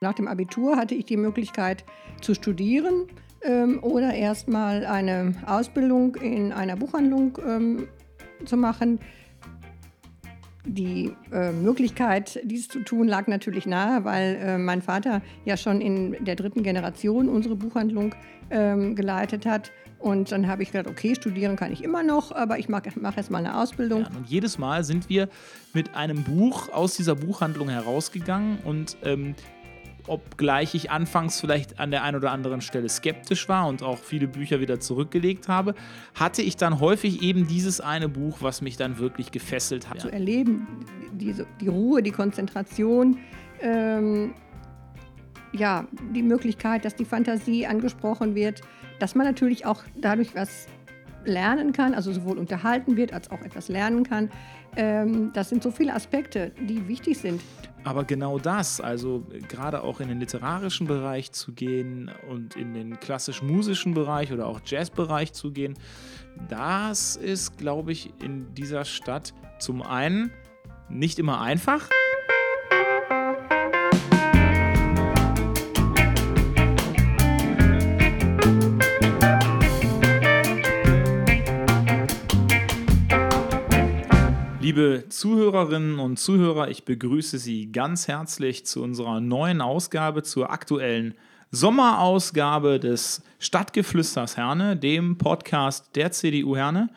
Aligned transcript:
Nach 0.00 0.14
dem 0.14 0.28
Abitur 0.28 0.76
hatte 0.76 0.94
ich 0.94 1.06
die 1.06 1.16
Möglichkeit 1.16 1.84
zu 2.20 2.32
studieren 2.34 3.08
ähm, 3.42 3.82
oder 3.82 4.14
erstmal 4.14 4.86
eine 4.86 5.34
Ausbildung 5.44 6.14
in 6.14 6.52
einer 6.52 6.76
Buchhandlung 6.76 7.36
ähm, 7.44 7.88
zu 8.44 8.56
machen. 8.56 9.00
Die 10.64 11.12
äh, 11.32 11.50
Möglichkeit, 11.50 12.38
dies 12.44 12.68
zu 12.68 12.80
tun, 12.84 13.08
lag 13.08 13.26
natürlich 13.26 13.66
nahe, 13.66 14.04
weil 14.04 14.36
äh, 14.36 14.58
mein 14.58 14.82
Vater 14.82 15.20
ja 15.44 15.56
schon 15.56 15.80
in 15.80 16.24
der 16.24 16.36
dritten 16.36 16.62
Generation 16.62 17.28
unsere 17.28 17.56
Buchhandlung 17.56 18.14
ähm, 18.50 18.94
geleitet 18.94 19.46
hat. 19.46 19.72
Und 19.98 20.30
dann 20.30 20.46
habe 20.46 20.62
ich 20.62 20.70
gedacht, 20.70 20.88
okay, 20.88 21.16
studieren 21.16 21.56
kann 21.56 21.72
ich 21.72 21.82
immer 21.82 22.04
noch, 22.04 22.30
aber 22.30 22.60
ich 22.60 22.68
mache 22.68 22.90
mach 23.00 23.16
jetzt 23.16 23.32
mal 23.32 23.38
eine 23.38 23.60
Ausbildung. 23.60 24.02
Ja, 24.02 24.16
und 24.16 24.28
jedes 24.28 24.58
Mal 24.58 24.84
sind 24.84 25.08
wir 25.08 25.28
mit 25.74 25.96
einem 25.96 26.22
Buch 26.22 26.68
aus 26.72 26.94
dieser 26.94 27.16
Buchhandlung 27.16 27.68
herausgegangen 27.68 28.58
und 28.64 28.96
ähm, 29.02 29.34
obgleich 30.08 30.74
ich 30.74 30.90
anfangs 30.90 31.40
vielleicht 31.40 31.80
an 31.80 31.90
der 31.90 32.02
einen 32.02 32.16
oder 32.16 32.30
anderen 32.30 32.60
Stelle 32.60 32.88
skeptisch 32.88 33.48
war 33.48 33.68
und 33.68 33.82
auch 33.82 33.98
viele 33.98 34.28
Bücher 34.28 34.60
wieder 34.60 34.80
zurückgelegt 34.80 35.48
habe, 35.48 35.74
hatte 36.14 36.42
ich 36.42 36.56
dann 36.56 36.80
häufig 36.80 37.22
eben 37.22 37.46
dieses 37.46 37.80
eine 37.80 38.08
Buch, 38.08 38.38
was 38.40 38.60
mich 38.60 38.76
dann 38.76 38.98
wirklich 38.98 39.30
gefesselt 39.30 39.88
hat. 39.88 40.00
Zu 40.00 40.12
erleben, 40.12 40.66
diese, 41.12 41.46
die 41.60 41.68
Ruhe, 41.68 42.02
die 42.02 42.10
Konzentration, 42.10 43.18
ähm, 43.60 44.34
ja, 45.52 45.86
die 46.14 46.22
Möglichkeit, 46.22 46.84
dass 46.84 46.94
die 46.94 47.04
Fantasie 47.04 47.66
angesprochen 47.66 48.34
wird, 48.34 48.60
dass 48.98 49.14
man 49.14 49.26
natürlich 49.26 49.66
auch 49.66 49.82
dadurch 49.96 50.34
was 50.34 50.66
lernen 51.24 51.72
kann, 51.72 51.94
also 51.94 52.12
sowohl 52.12 52.38
unterhalten 52.38 52.96
wird 52.96 53.12
als 53.12 53.30
auch 53.30 53.40
etwas 53.42 53.68
lernen 53.68 54.02
kann. 54.04 54.30
Ähm, 54.76 55.30
das 55.32 55.48
sind 55.48 55.62
so 55.62 55.70
viele 55.70 55.94
Aspekte, 55.94 56.52
die 56.60 56.86
wichtig 56.88 57.18
sind. 57.18 57.40
Aber 57.84 58.04
genau 58.04 58.38
das, 58.38 58.80
also 58.80 59.24
gerade 59.48 59.82
auch 59.82 60.00
in 60.00 60.08
den 60.08 60.20
literarischen 60.20 60.86
Bereich 60.86 61.32
zu 61.32 61.52
gehen 61.52 62.10
und 62.28 62.56
in 62.56 62.74
den 62.74 63.00
klassisch-musischen 63.00 63.94
Bereich 63.94 64.32
oder 64.32 64.46
auch 64.46 64.60
Jazzbereich 64.64 65.32
zu 65.32 65.52
gehen, 65.52 65.74
das 66.48 67.16
ist, 67.16 67.56
glaube 67.58 67.92
ich, 67.92 68.12
in 68.22 68.54
dieser 68.54 68.84
Stadt 68.84 69.32
zum 69.58 69.82
einen 69.82 70.30
nicht 70.88 71.18
immer 71.18 71.40
einfach. 71.40 71.88
Liebe 84.78 85.08
Zuhörerinnen 85.08 85.98
und 85.98 86.20
Zuhörer, 86.20 86.68
ich 86.68 86.84
begrüße 86.84 87.36
Sie 87.38 87.72
ganz 87.72 88.06
herzlich 88.06 88.64
zu 88.64 88.80
unserer 88.80 89.20
neuen 89.20 89.60
Ausgabe, 89.60 90.22
zur 90.22 90.52
aktuellen 90.52 91.14
Sommerausgabe 91.50 92.78
des 92.78 93.24
Stadtgeflüsters 93.40 94.36
Herne, 94.36 94.76
dem 94.76 95.18
Podcast 95.18 95.96
der 95.96 96.12
CDU 96.12 96.54
Herne. 96.54 96.90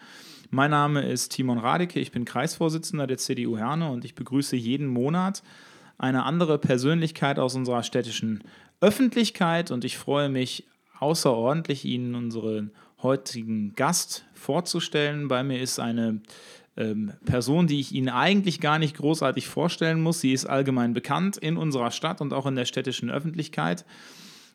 Mein 0.51 0.69
Name 0.69 1.01
ist 1.01 1.29
Timon 1.29 1.57
Radeke, 1.57 1.99
ich 1.99 2.11
bin 2.11 2.23
Kreisvorsitzender 2.23 3.07
der 3.07 3.17
CDU 3.17 3.57
Herne 3.57 3.89
und 3.89 4.05
ich 4.05 4.13
begrüße 4.13 4.55
jeden 4.55 4.85
Monat 4.85 5.41
eine 5.97 6.21
andere 6.25 6.59
Persönlichkeit 6.59 7.39
aus 7.39 7.55
unserer 7.55 7.81
städtischen 7.81 8.43
Öffentlichkeit 8.79 9.71
und 9.71 9.85
ich 9.85 9.97
freue 9.97 10.29
mich 10.29 10.67
außerordentlich, 10.99 11.85
Ihnen 11.85 12.13
unseren 12.13 12.69
heutigen 13.01 13.73
Gast 13.75 14.25
vorzustellen. 14.35 15.27
Bei 15.27 15.41
mir 15.41 15.59
ist 15.59 15.79
eine 15.79 16.21
ähm, 16.77 17.11
Person, 17.25 17.67
die 17.67 17.79
ich 17.79 17.93
Ihnen 17.93 18.09
eigentlich 18.09 18.61
gar 18.61 18.79
nicht 18.79 18.95
großartig 18.95 19.47
vorstellen 19.47 20.01
muss. 20.01 20.21
Sie 20.21 20.33
ist 20.33 20.45
allgemein 20.45 20.93
bekannt 20.93 21.37
in 21.37 21.57
unserer 21.57 21.91
Stadt 21.91 22.21
und 22.21 22.33
auch 22.33 22.45
in 22.45 22.55
der 22.55 22.65
städtischen 22.65 23.09
Öffentlichkeit, 23.09 23.85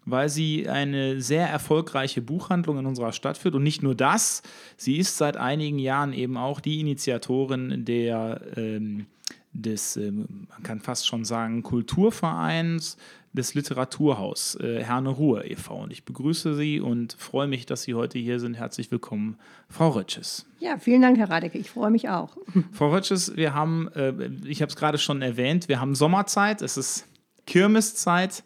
weil 0.04 0.28
sie 0.28 0.68
eine 0.68 1.20
sehr 1.20 1.48
erfolgreiche 1.48 2.22
Buchhandlung 2.22 2.78
in 2.78 2.86
unserer 2.86 3.12
Stadt 3.12 3.36
führt. 3.36 3.54
Und 3.54 3.64
nicht 3.64 3.82
nur 3.82 3.94
das, 3.94 4.42
sie 4.76 4.96
ist 4.96 5.18
seit 5.18 5.36
einigen 5.36 5.78
Jahren 5.78 6.12
eben 6.12 6.36
auch 6.36 6.60
die 6.60 6.80
Initiatorin 6.80 7.84
der, 7.84 8.40
ähm, 8.56 9.06
des, 9.52 9.96
ähm, 9.96 10.46
man 10.48 10.62
kann 10.62 10.80
fast 10.80 11.06
schon 11.06 11.24
sagen, 11.24 11.62
Kulturvereins 11.62 12.96
des 13.36 13.54
Literaturhaus 13.54 14.56
äh, 14.56 14.82
Herne 14.82 15.10
Ruhe 15.10 15.44
e.V. 15.46 15.82
Und 15.82 15.92
ich 15.92 16.04
begrüße 16.04 16.56
Sie 16.56 16.80
und 16.80 17.12
freue 17.12 17.46
mich, 17.46 17.66
dass 17.66 17.82
Sie 17.82 17.94
heute 17.94 18.18
hier 18.18 18.40
sind. 18.40 18.54
Herzlich 18.54 18.90
willkommen, 18.90 19.36
Frau 19.68 19.90
Rötsches. 19.90 20.46
Ja, 20.58 20.78
vielen 20.78 21.02
Dank, 21.02 21.18
Herr 21.18 21.30
Radeke. 21.30 21.58
Ich 21.58 21.70
freue 21.70 21.90
mich 21.90 22.08
auch. 22.08 22.36
Frau 22.72 22.90
Rötsches, 22.90 23.36
wir 23.36 23.54
haben, 23.54 23.88
äh, 23.94 24.30
ich 24.46 24.62
habe 24.62 24.70
es 24.70 24.76
gerade 24.76 24.98
schon 24.98 25.22
erwähnt, 25.22 25.68
wir 25.68 25.80
haben 25.80 25.94
Sommerzeit, 25.94 26.62
es 26.62 26.76
ist 26.76 27.06
Kirmeszeit 27.46 28.42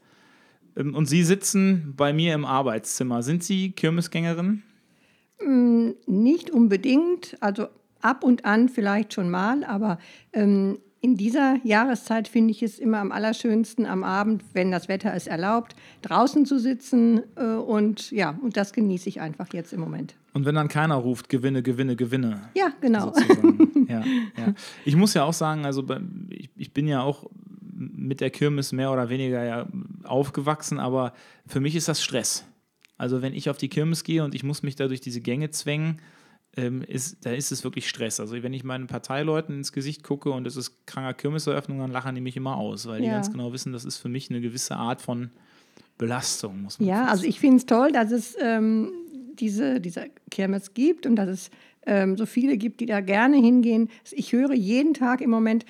ähm, 0.77 0.95
und 0.95 1.07
Sie 1.07 1.23
sitzen 1.23 1.95
bei 1.97 2.13
mir 2.13 2.35
im 2.35 2.45
Arbeitszimmer. 2.45 3.23
Sind 3.23 3.45
Sie 3.45 3.73
Kirmesgängerin? 3.73 4.63
Mm, 5.45 5.91
nicht 6.07 6.51
unbedingt, 6.51 7.37
also 7.41 7.69
ab 8.01 8.25
und 8.25 8.45
an 8.45 8.69
vielleicht 8.69 9.15
schon 9.15 9.31
mal, 9.31 9.65
aber 9.65 9.99
ähm, 10.33 10.79
in 11.03 11.17
dieser 11.17 11.59
Jahreszeit 11.65 12.29
finde 12.29 12.51
ich 12.51 12.63
es 12.63 12.79
immer 12.79 12.99
am 12.99 13.11
allerschönsten 13.11 13.87
am 13.87 14.05
Abend, 14.05 14.45
wenn 14.53 14.71
das 14.71 14.89
Wetter 14.89 15.15
es 15.15 15.27
erlaubt, 15.27 15.75
draußen 16.03 16.45
zu 16.45 16.59
sitzen 16.59 17.23
äh, 17.37 17.55
und 17.55 18.11
ja, 18.11 18.39
und 18.43 18.57
das 18.57 18.73
genieße 18.73 19.09
ich 19.09 19.21
einfach 19.21 19.53
jetzt 19.55 19.73
im 19.73 19.81
Moment. 19.81 20.15
Und 20.35 20.45
wenn 20.45 20.55
dann 20.55 20.69
keiner 20.69 20.97
ruft, 20.97 21.29
gewinne, 21.29 21.63
gewinne, 21.63 21.97
gewinne. 21.97 22.43
Ja, 22.55 22.73
genau. 22.81 23.15
ja, 23.89 24.05
ja. 24.37 24.55
Ich 24.85 24.95
muss 24.95 25.15
ja 25.15 25.25
auch 25.25 25.33
sagen, 25.33 25.65
also 25.65 25.85
ich, 26.29 26.51
ich 26.57 26.73
bin 26.73 26.87
ja 26.87 27.03
auch 27.03 27.31
mit 27.77 28.21
der 28.21 28.31
Kirmes 28.31 28.73
mehr 28.73 28.93
oder 28.93 29.09
weniger 29.09 29.43
ja 29.43 29.67
aufgewachsen, 30.05 30.79
aber 30.79 31.15
für 31.47 31.61
mich 31.61 31.75
ist 31.75 31.89
das 31.89 32.03
Stress. 32.03 32.45
Also 32.99 33.23
wenn 33.23 33.33
ich 33.33 33.49
auf 33.49 33.57
die 33.57 33.71
Kirmes 33.71 34.05
gehe 34.05 34.23
und 34.23 34.35
ich 34.35 34.45
muss 34.45 34.63
mich 34.63 34.77
da 34.77 34.87
durch 34.87 35.01
diese 35.01 35.23
Gänge 35.23 35.51
zwängen, 35.51 36.01
ähm, 36.57 36.83
ist, 36.83 37.25
da 37.25 37.31
ist 37.31 37.53
es 37.53 37.63
wirklich 37.65 37.89
Stress. 37.89 38.19
Also 38.21 38.43
wenn 38.43 38.53
ich 38.53 38.65
meinen 38.65 38.87
Parteileuten 38.87 39.57
ins 39.57 39.73
Gesicht 39.73 40.03
gucke 40.03 40.31
und 40.31 40.47
es 40.47 40.57
ist 40.57 40.87
kranker 40.87 41.15
Kirmeseröffnung, 41.15 41.79
dann 41.79 41.93
lachen 41.93 42.15
die 42.15 42.21
mich 42.21 42.37
immer 42.37 42.57
aus, 42.57 42.87
weil 42.87 43.03
ja. 43.03 43.05
die 43.05 43.11
ganz 43.11 43.31
genau 43.31 43.53
wissen, 43.53 43.73
das 43.73 43.85
ist 43.85 43.99
für 43.99 44.09
mich 44.09 44.31
eine 44.31 44.41
gewisse 44.41 44.77
Art 44.77 45.01
von 45.01 45.31
Belastung, 45.99 46.63
muss 46.63 46.79
man 46.81 46.89
Ja, 46.89 47.07
also 47.07 47.25
ich 47.25 47.39
finde 47.39 47.59
es 47.59 47.67
toll, 47.67 47.93
dass 47.93 48.11
es 48.11 48.37
ähm, 48.41 48.91
diese, 49.35 49.81
diese 49.81 50.07
Kirmes 50.31 50.75
gibt 50.75 51.07
und 51.07 51.17
dass 51.17 51.29
es 51.29 51.51
ähm, 51.87 52.17
so 52.17 52.27
viele 52.27 52.57
gibt, 52.57 52.81
die 52.81 52.87
da 52.87 53.01
gerne 53.01 53.37
hingehen. 53.37 53.89
Ich 54.11 54.33
höre 54.33 54.53
jeden 54.53 54.95
Tag 54.95 55.21
im 55.21 55.31
Moment, 55.31 55.65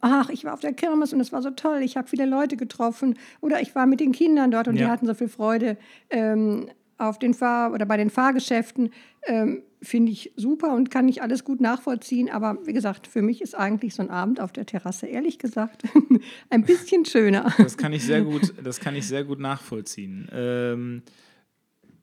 ach, 0.00 0.28
ich 0.30 0.44
war 0.44 0.54
auf 0.54 0.60
der 0.60 0.72
Kirmes 0.72 1.12
und 1.12 1.20
es 1.20 1.32
war 1.32 1.42
so 1.42 1.50
toll, 1.50 1.80
ich 1.82 1.96
habe 1.96 2.08
viele 2.08 2.26
Leute 2.26 2.56
getroffen 2.56 3.18
oder 3.40 3.60
ich 3.60 3.74
war 3.74 3.86
mit 3.86 4.00
den 4.00 4.12
Kindern 4.12 4.50
dort 4.50 4.68
und 4.68 4.76
ja. 4.76 4.86
die 4.86 4.90
hatten 4.90 5.06
so 5.06 5.14
viel 5.14 5.28
Freude 5.28 5.76
ähm, 6.10 6.68
auf 6.98 7.18
den 7.18 7.34
Fahr- 7.34 7.72
oder 7.72 7.86
bei 7.86 7.96
den 7.96 8.10
Fahrgeschäften. 8.10 8.90
Ähm, 9.26 9.62
finde 9.82 10.12
ich 10.12 10.32
super 10.36 10.74
und 10.74 10.90
kann 10.90 11.06
nicht 11.06 11.22
alles 11.22 11.44
gut 11.44 11.60
nachvollziehen. 11.60 12.30
Aber 12.30 12.58
wie 12.64 12.72
gesagt, 12.72 13.06
für 13.06 13.22
mich 13.22 13.42
ist 13.42 13.54
eigentlich 13.54 13.94
so 13.94 14.02
ein 14.02 14.10
Abend 14.10 14.40
auf 14.40 14.52
der 14.52 14.66
Terrasse, 14.66 15.06
ehrlich 15.06 15.38
gesagt, 15.38 15.84
ein 16.50 16.64
bisschen 16.64 17.04
schöner. 17.04 17.52
Das 17.58 17.76
kann 17.76 17.92
ich 17.92 18.04
sehr 18.04 18.22
gut, 18.22 18.54
das 18.62 18.80
kann 18.80 18.96
ich 18.96 19.06
sehr 19.06 19.24
gut 19.24 19.40
nachvollziehen. 19.40 20.28
Ähm, 20.32 21.02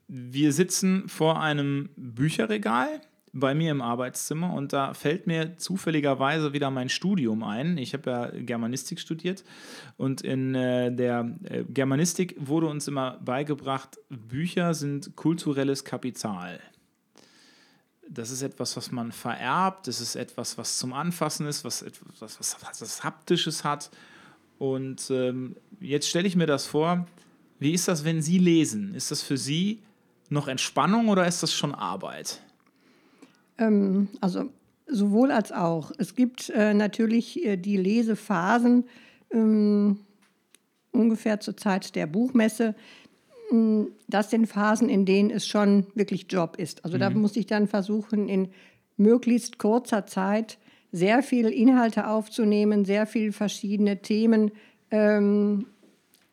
wir 0.08 0.52
sitzen 0.52 1.08
vor 1.08 1.40
einem 1.40 1.88
Bücherregal 1.96 3.00
bei 3.32 3.54
mir 3.54 3.70
im 3.70 3.80
Arbeitszimmer 3.80 4.52
und 4.52 4.72
da 4.72 4.92
fällt 4.94 5.26
mir 5.26 5.56
zufälligerweise 5.56 6.52
wieder 6.52 6.70
mein 6.70 6.88
Studium 6.88 7.42
ein. 7.42 7.78
Ich 7.78 7.94
habe 7.94 8.10
ja 8.10 8.30
Germanistik 8.30 9.00
studiert 9.00 9.44
und 9.96 10.20
in 10.20 10.54
äh, 10.54 10.94
der 10.94 11.34
äh, 11.44 11.64
Germanistik 11.64 12.36
wurde 12.38 12.66
uns 12.66 12.88
immer 12.88 13.18
beigebracht, 13.24 13.98
Bücher 14.10 14.74
sind 14.74 15.16
kulturelles 15.16 15.84
Kapital 15.84 16.60
das 18.12 18.30
ist 18.30 18.42
etwas, 18.42 18.76
was 18.76 18.90
man 18.90 19.10
vererbt, 19.12 19.86
das 19.86 20.00
ist 20.00 20.16
etwas, 20.16 20.58
was 20.58 20.78
zum 20.78 20.92
Anfassen 20.92 21.46
ist, 21.46 21.64
was 21.64 21.82
etwas 21.82 22.20
was, 22.40 22.80
was 22.80 23.04
Haptisches 23.04 23.64
hat. 23.64 23.90
Und 24.58 25.10
ähm, 25.10 25.56
jetzt 25.80 26.08
stelle 26.08 26.28
ich 26.28 26.36
mir 26.36 26.46
das 26.46 26.66
vor, 26.66 27.06
wie 27.58 27.72
ist 27.72 27.88
das, 27.88 28.04
wenn 28.04 28.22
Sie 28.22 28.38
lesen? 28.38 28.94
Ist 28.94 29.10
das 29.10 29.22
für 29.22 29.38
Sie 29.38 29.82
noch 30.28 30.48
Entspannung 30.48 31.08
oder 31.08 31.26
ist 31.26 31.42
das 31.42 31.54
schon 31.54 31.74
Arbeit? 31.74 32.42
Ähm, 33.58 34.08
also 34.20 34.50
sowohl 34.86 35.30
als 35.30 35.52
auch. 35.52 35.92
Es 35.98 36.14
gibt 36.14 36.50
äh, 36.50 36.74
natürlich 36.74 37.44
äh, 37.44 37.56
die 37.56 37.76
Lesephasen 37.76 38.84
ähm, 39.30 40.00
ungefähr 40.92 41.40
zur 41.40 41.56
Zeit 41.56 41.94
der 41.94 42.06
Buchmesse 42.06 42.74
das 44.08 44.30
sind 44.30 44.46
Phasen, 44.46 44.88
in 44.88 45.04
denen 45.04 45.30
es 45.30 45.46
schon 45.46 45.86
wirklich 45.94 46.26
Job 46.30 46.56
ist. 46.56 46.84
Also 46.84 46.96
mhm. 46.96 47.00
da 47.00 47.10
muss 47.10 47.36
ich 47.36 47.46
dann 47.46 47.68
versuchen, 47.68 48.28
in 48.28 48.48
möglichst 48.96 49.58
kurzer 49.58 50.06
Zeit 50.06 50.58
sehr 50.90 51.22
viele 51.22 51.50
Inhalte 51.50 52.08
aufzunehmen, 52.08 52.84
sehr 52.84 53.06
viele 53.06 53.32
verschiedene 53.32 54.00
Themen 54.00 54.52
ähm, 54.90 55.66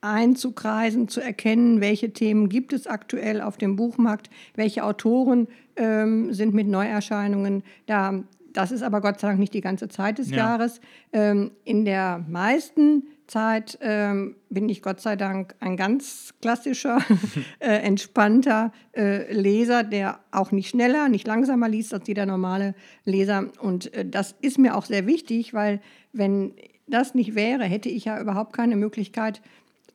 einzukreisen, 0.02 1.08
zu 1.08 1.22
erkennen, 1.22 1.82
welche 1.82 2.12
Themen 2.14 2.50
gibt 2.50 2.74
es 2.74 2.88
aktuell 2.88 3.42
auf 3.42 3.58
dem 3.58 3.76
Buchmarkt, 3.76 4.30
welche 4.56 4.84
Autoren 4.84 5.48
ähm, 5.76 6.34
sind 6.34 6.54
mit 6.54 6.68
Neuerscheinungen 6.68 7.64
da 7.86 8.24
das 8.54 8.72
ist 8.72 8.82
aber 8.82 9.02
Gott 9.02 9.20
sei 9.20 9.28
Dank 9.28 9.40
nicht 9.40 9.54
die 9.54 9.62
ganze 9.62 9.90
Zeit 9.90 10.18
des 10.18 10.32
Ja. 10.32 10.38
Jahres. 10.38 10.82
Ähm, 11.14 11.52
in 11.66 11.86
der 11.86 12.26
meisten 12.28 13.04
Zeit 13.28 13.78
ähm, 13.82 14.36
bin 14.50 14.68
ich 14.70 14.82
Gott 14.82 15.02
sei 15.02 15.16
Dank 15.16 15.56
ein 15.60 15.78
ganz 15.78 16.34
klassischer, 16.42 17.00
äh, 17.60 17.68
entspannter 17.68 18.72
äh, 18.96 19.32
Leser, 19.32 19.84
der 19.84 20.20
auch 20.32 20.52
nicht 20.52 20.70
schneller, 20.70 21.10
nicht 21.10 21.28
langsamer 21.28 21.70
liest 21.70 21.94
als 21.94 22.08
jeder 22.08 22.26
normale 22.26 22.74
Leser. 23.06 23.46
Und 23.62 23.94
äh, 23.94 24.06
das 24.06 24.36
ist 24.42 24.58
mir 24.58 24.76
auch 24.76 24.86
sehr 24.86 25.06
wichtig, 25.06 25.54
weil 25.54 25.80
wenn 26.12 26.54
das 26.88 27.14
nicht 27.14 27.36
wäre, 27.36 27.66
hätte 27.66 27.90
ich 27.90 28.06
ja 28.06 28.20
überhaupt 28.20 28.54
keine 28.54 28.76
Möglichkeit 28.76 29.42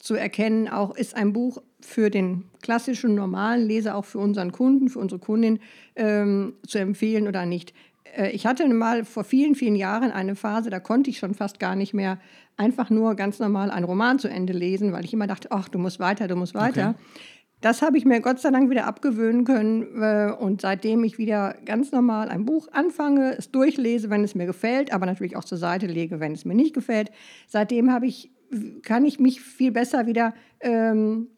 zu 0.05 0.15
erkennen, 0.15 0.69
auch 0.69 0.95
ist 0.95 1.17
ein 1.17 1.33
Buch 1.33 1.63
für 1.81 2.11
den 2.11 2.45
klassischen, 2.61 3.15
normalen 3.15 3.67
Leser, 3.67 3.97
auch 3.97 4.05
für 4.05 4.19
unseren 4.19 4.53
Kunden, 4.53 4.91
für 4.91 4.99
unsere 4.99 5.19
Kundin 5.19 5.61
ähm, 5.97 6.53
zu 6.67 6.79
empfehlen 6.79 7.27
oder 7.27 7.47
nicht. 7.47 7.73
Äh, 8.15 8.31
ich 8.33 8.45
hatte 8.45 8.69
mal 8.69 9.07
vor 9.07 9.25
vielen, 9.25 9.55
vielen 9.55 9.77
Jahren 9.77 10.11
eine 10.11 10.37
Phase, 10.37 10.69
da 10.69 10.79
konnte 10.79 11.09
ich 11.09 11.19
schon 11.19 11.33
fast 11.33 11.59
gar 11.59 11.75
nicht 11.75 11.95
mehr 11.95 12.19
einfach 12.59 12.91
nur 12.91 13.15
ganz 13.15 13.39
normal 13.39 13.71
einen 13.71 13.87
Roman 13.87 14.19
zu 14.19 14.29
Ende 14.29 14.53
lesen, 14.53 14.93
weil 14.93 15.07
ich 15.07 15.15
immer 15.15 15.27
dachte, 15.27 15.49
ach, 15.51 15.71
du 15.71 15.79
musst 15.79 15.99
weiter, 16.01 16.29
du 16.29 16.37
musst 16.37 16.55
weiter. 16.55 16.91
Okay. 16.91 17.21
Das 17.63 17.81
habe 17.81 17.97
ich 17.97 18.05
mir 18.05 18.21
Gott 18.21 18.41
sei 18.41 18.51
Dank 18.51 18.69
wieder 18.69 18.87
abgewöhnen 18.87 19.45
können. 19.45 20.03
äh, 20.03 20.31
Und 20.39 20.61
seitdem 20.61 21.03
ich 21.03 21.17
wieder 21.17 21.55
ganz 21.65 21.93
normal 21.93 22.29
ein 22.29 22.45
Buch 22.45 22.69
anfange, 22.73 23.35
es 23.39 23.51
durchlese, 23.51 24.11
wenn 24.11 24.23
es 24.23 24.35
mir 24.35 24.45
gefällt, 24.45 24.93
aber 24.93 25.07
natürlich 25.07 25.35
auch 25.35 25.45
zur 25.45 25.57
Seite 25.57 25.87
lege, 25.87 26.21
wenn 26.21 26.33
es 26.33 26.45
mir 26.45 26.55
nicht 26.55 26.75
gefällt, 26.75 27.11
seitdem 27.49 27.91
habe 27.91 28.07
ich, 28.07 28.31
kann 28.83 29.05
ich 29.05 29.19
mich 29.21 29.41
viel 29.41 29.73
besser 29.73 30.07
wieder 30.07 30.35
ähm, 30.61 31.29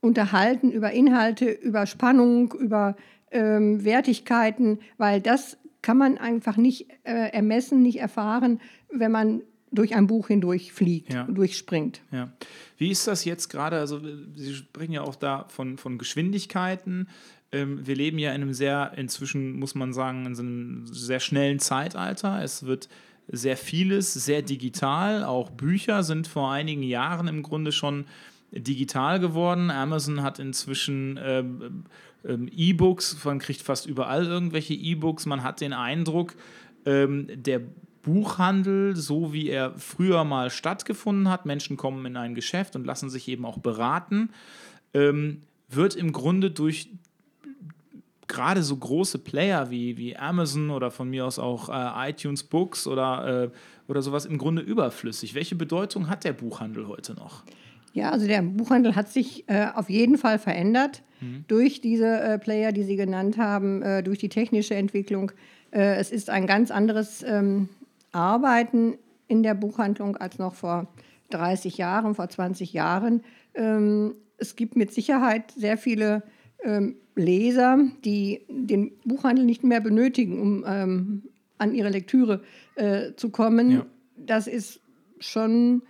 unterhalten 0.00 0.70
über 0.70 0.92
Inhalte, 0.92 1.50
über 1.50 1.86
Spannung, 1.86 2.52
über 2.52 2.96
ähm, 3.30 3.84
Wertigkeiten, 3.84 4.78
weil 4.96 5.20
das 5.20 5.58
kann 5.82 5.98
man 5.98 6.18
einfach 6.18 6.56
nicht 6.56 6.88
äh, 7.04 7.30
ermessen, 7.32 7.82
nicht 7.82 7.98
erfahren, 7.98 8.60
wenn 8.92 9.12
man 9.12 9.42
durch 9.70 9.94
ein 9.94 10.06
Buch 10.06 10.28
hindurch 10.28 10.72
fliegt, 10.72 11.12
Ja. 11.12 11.24
durchspringt. 11.24 12.00
Ja. 12.10 12.32
Wie 12.78 12.90
ist 12.90 13.06
das 13.06 13.24
jetzt 13.24 13.48
gerade? 13.48 13.78
Also, 13.78 14.00
Sie 14.34 14.54
sprechen 14.54 14.92
ja 14.92 15.02
auch 15.02 15.14
da 15.14 15.44
von, 15.48 15.76
von 15.76 15.98
Geschwindigkeiten. 15.98 17.08
Ähm, 17.52 17.86
wir 17.86 17.94
leben 17.94 18.18
ja 18.18 18.30
in 18.30 18.42
einem 18.42 18.54
sehr, 18.54 18.92
inzwischen 18.96 19.58
muss 19.58 19.74
man 19.74 19.92
sagen, 19.92 20.24
in 20.26 20.34
so 20.34 20.42
einem 20.42 20.86
sehr 20.86 21.20
schnellen 21.20 21.58
Zeitalter. 21.58 22.42
Es 22.42 22.64
wird 22.64 22.88
sehr 23.28 23.56
vieles, 23.56 24.12
sehr 24.14 24.42
digital. 24.42 25.24
Auch 25.24 25.50
Bücher 25.50 26.02
sind 26.02 26.26
vor 26.26 26.50
einigen 26.50 26.82
Jahren 26.82 27.28
im 27.28 27.42
Grunde 27.42 27.72
schon 27.72 28.06
digital 28.50 29.20
geworden. 29.20 29.70
Amazon 29.70 30.22
hat 30.22 30.38
inzwischen 30.38 31.18
ähm, 31.22 31.84
ähm, 32.24 32.48
E-Books, 32.54 33.22
man 33.24 33.38
kriegt 33.38 33.62
fast 33.62 33.86
überall 33.86 34.24
irgendwelche 34.24 34.74
E-Books. 34.74 35.26
Man 35.26 35.42
hat 35.42 35.60
den 35.60 35.72
Eindruck, 35.72 36.34
ähm, 36.86 37.28
der 37.34 37.60
Buchhandel, 38.02 38.96
so 38.96 39.32
wie 39.32 39.48
er 39.50 39.74
früher 39.78 40.24
mal 40.24 40.50
stattgefunden 40.50 41.28
hat, 41.28 41.44
Menschen 41.44 41.76
kommen 41.76 42.06
in 42.06 42.16
ein 42.16 42.34
Geschäft 42.34 42.74
und 42.76 42.86
lassen 42.86 43.10
sich 43.10 43.28
eben 43.28 43.44
auch 43.44 43.58
beraten, 43.58 44.30
ähm, 44.94 45.42
wird 45.68 45.94
im 45.94 46.12
Grunde 46.12 46.50
durch 46.50 46.88
gerade 48.28 48.62
so 48.62 48.76
große 48.76 49.18
Player 49.18 49.70
wie, 49.70 49.96
wie 49.96 50.16
Amazon 50.16 50.70
oder 50.70 50.90
von 50.90 51.10
mir 51.10 51.26
aus 51.26 51.38
auch 51.38 51.68
äh, 51.68 52.10
iTunes 52.10 52.44
Books 52.44 52.86
oder, 52.86 53.44
äh, 53.44 53.90
oder 53.90 54.02
sowas 54.02 54.26
im 54.26 54.38
Grunde 54.38 54.62
überflüssig. 54.62 55.34
Welche 55.34 55.56
Bedeutung 55.56 56.08
hat 56.08 56.24
der 56.24 56.34
Buchhandel 56.34 56.86
heute 56.86 57.14
noch? 57.14 57.42
Ja, 57.94 58.10
also 58.10 58.26
der 58.26 58.42
Buchhandel 58.42 58.94
hat 58.94 59.08
sich 59.08 59.48
äh, 59.48 59.68
auf 59.74 59.90
jeden 59.90 60.18
Fall 60.18 60.38
verändert 60.38 61.02
durch 61.48 61.80
diese 61.80 62.20
äh, 62.20 62.38
Player, 62.38 62.72
die 62.72 62.84
Sie 62.84 62.96
genannt 62.96 63.38
haben, 63.38 63.82
äh, 63.82 64.02
durch 64.02 64.18
die 64.18 64.28
technische 64.28 64.74
Entwicklung. 64.74 65.32
Äh, 65.70 65.96
es 65.96 66.10
ist 66.10 66.30
ein 66.30 66.46
ganz 66.46 66.70
anderes 66.70 67.22
ähm, 67.22 67.68
Arbeiten 68.12 68.98
in 69.26 69.42
der 69.42 69.54
Buchhandlung 69.54 70.16
als 70.16 70.38
noch 70.38 70.54
vor 70.54 70.86
30 71.30 71.76
Jahren, 71.76 72.14
vor 72.14 72.28
20 72.28 72.72
Jahren. 72.72 73.22
Ähm, 73.54 74.14
es 74.36 74.54
gibt 74.54 74.76
mit 74.76 74.92
Sicherheit 74.92 75.50
sehr 75.52 75.76
viele 75.76 76.22
Leser, 77.14 77.78
die 78.04 78.40
den 78.48 78.92
Buchhandel 79.04 79.44
nicht 79.44 79.64
mehr 79.64 79.80
benötigen, 79.80 80.40
um 80.40 80.64
ähm, 80.66 81.22
an 81.58 81.74
ihre 81.74 81.88
Lektüre 81.90 82.42
äh, 82.76 83.12
zu 83.16 83.30
kommen. 83.30 83.70
Ja. 83.70 83.86
Das 84.16 84.46
ist 84.46 84.80
schon 85.18 85.82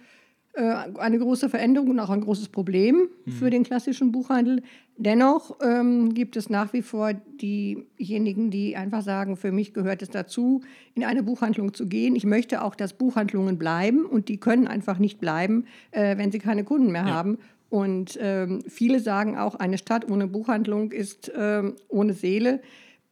äh, 0.54 0.62
eine 0.62 1.18
große 1.18 1.48
Veränderung 1.48 1.90
und 1.90 2.00
auch 2.00 2.10
ein 2.10 2.22
großes 2.22 2.48
Problem 2.48 3.08
für 3.38 3.50
den 3.50 3.62
klassischen 3.64 4.10
Buchhandel. 4.10 4.62
Dennoch 4.96 5.56
ähm, 5.62 6.12
gibt 6.14 6.36
es 6.36 6.50
nach 6.50 6.72
wie 6.72 6.82
vor 6.82 7.12
diejenigen, 7.40 8.50
die 8.50 8.74
einfach 8.76 9.02
sagen, 9.02 9.36
für 9.36 9.52
mich 9.52 9.72
gehört 9.72 10.02
es 10.02 10.10
dazu, 10.10 10.62
in 10.94 11.04
eine 11.04 11.22
Buchhandlung 11.22 11.72
zu 11.74 11.86
gehen. 11.86 12.16
Ich 12.16 12.24
möchte 12.24 12.62
auch, 12.62 12.74
dass 12.74 12.94
Buchhandlungen 12.94 13.58
bleiben 13.58 14.04
und 14.04 14.28
die 14.28 14.38
können 14.38 14.66
einfach 14.66 14.98
nicht 14.98 15.20
bleiben, 15.20 15.66
äh, 15.92 16.16
wenn 16.16 16.32
sie 16.32 16.40
keine 16.40 16.64
Kunden 16.64 16.90
mehr 16.90 17.06
Ja. 17.06 17.14
haben. 17.14 17.38
Und 17.70 18.18
ähm, 18.20 18.62
viele 18.66 19.00
sagen 19.00 19.36
auch, 19.36 19.54
eine 19.54 19.78
Stadt 19.78 20.10
ohne 20.10 20.26
Buchhandlung 20.26 20.92
ist 20.92 21.30
ähm, 21.36 21.76
ohne 21.88 22.14
Seele 22.14 22.60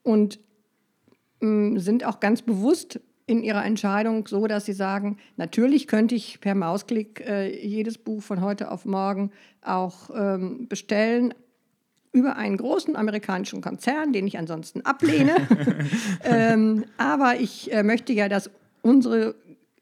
und 0.02 0.38
ähm, 1.42 1.78
sind 1.78 2.04
auch 2.04 2.20
ganz 2.20 2.42
bewusst 2.42 3.00
in 3.26 3.42
ihrer 3.42 3.64
Entscheidung 3.64 4.26
so, 4.26 4.46
dass 4.46 4.64
sie 4.64 4.72
sagen, 4.72 5.18
natürlich 5.36 5.88
könnte 5.88 6.14
ich 6.14 6.40
per 6.40 6.54
Mausklick 6.54 7.20
äh, 7.26 7.66
jedes 7.66 7.98
Buch 7.98 8.22
von 8.22 8.40
heute 8.40 8.70
auf 8.70 8.84
morgen 8.84 9.32
auch 9.62 10.10
ähm, 10.14 10.68
bestellen 10.68 11.34
über 12.12 12.36
einen 12.36 12.56
großen 12.56 12.96
amerikanischen 12.96 13.60
Konzern, 13.60 14.12
den 14.12 14.26
ich 14.26 14.38
ansonsten 14.38 14.80
ablehne. 14.82 15.36
ähm, 16.24 16.84
aber 16.96 17.38
ich 17.38 17.72
äh, 17.72 17.82
möchte 17.82 18.12
ja, 18.12 18.28
dass 18.28 18.50
unsere 18.80 19.34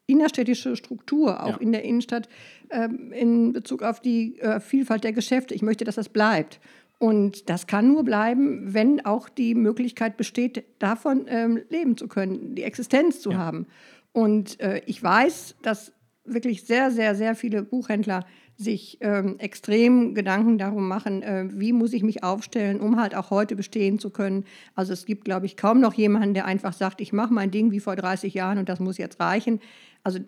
innerstädtische 0.07 0.77
Struktur, 0.77 1.43
auch 1.43 1.49
Ja. 1.51 1.57
in 1.57 1.73
der 1.73 1.83
Innenstadt, 1.85 2.29
ähm, 2.71 3.13
in 3.13 3.53
Bezug 3.53 3.83
auf 3.83 4.01
die 4.01 4.39
äh, 4.41 4.61
Vielfalt 4.61 5.05
der 5.05 5.13
Geschäfte, 5.13 5.55
ich 5.55 5.63
möchte, 5.63 5.85
dass 5.85 5.95
das 5.95 6.09
bleibt. 6.09 6.61
Und 6.99 7.49
das 7.51 7.67
kann 7.67 7.89
nur 7.89 8.05
bleiben, 8.05 8.73
wenn 8.73 9.05
auch 9.05 9.29
die 9.29 9.55
Möglichkeit 9.55 10.17
besteht, 10.17 10.65
davon 10.79 11.27
ähm, 11.29 11.61
leben 11.69 11.97
zu 11.97 12.07
können, 12.09 12.55
die 12.55 12.63
Existenz 12.63 13.21
zu 13.21 13.33
Ja. 13.33 13.39
haben. 13.39 13.67
Und 14.13 14.61
äh, 14.61 14.81
ich 14.87 15.03
weiß, 15.03 15.57
dass 15.63 15.93
wirklich 16.25 16.65
sehr, 16.65 16.91
sehr, 16.91 17.15
sehr 17.15 17.35
viele 17.35 17.63
Buchhändler 17.63 18.25
sich 18.57 18.99
ähm, 19.01 19.39
extrem 19.39 20.15
Gedanken 20.15 20.59
darum 20.59 20.87
machen, 20.87 21.23
äh, 21.23 21.49
wie 21.53 21.73
muss 21.73 21.93
ich 21.93 22.03
mich 22.03 22.23
aufstellen, 22.23 22.81
um 22.81 23.01
halt 23.01 23.15
auch 23.15 23.31
heute 23.31 23.57
bestehen 23.57 23.99
zu 23.99 24.11
können. 24.11 24.45
Also 24.75 24.93
es 24.93 25.07
gibt, 25.07 25.25
glaube 25.25 25.47
ich, 25.47 25.57
kaum 25.57 25.81
noch 25.81 25.95
jemanden, 25.95 26.35
der 26.35 26.45
einfach 26.45 26.73
sagt, 26.73 27.01
ich 27.01 27.13
mache 27.13 27.35
mein 27.35 27.51
Ding 27.51 27.73
wie 27.73 27.81
vor 27.81 27.97
30 27.97 28.33
Jahren 28.33 28.59
und 28.59 28.69
das 28.69 28.79
muss 28.79 28.97
jetzt 28.97 29.19
reichen. 29.19 29.61
Also 30.05 30.21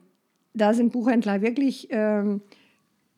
da 0.55 0.75
sind 0.75 0.93
Buchhändler 0.93 1.41
wirklich 1.41 1.89
ähm, 1.91 2.41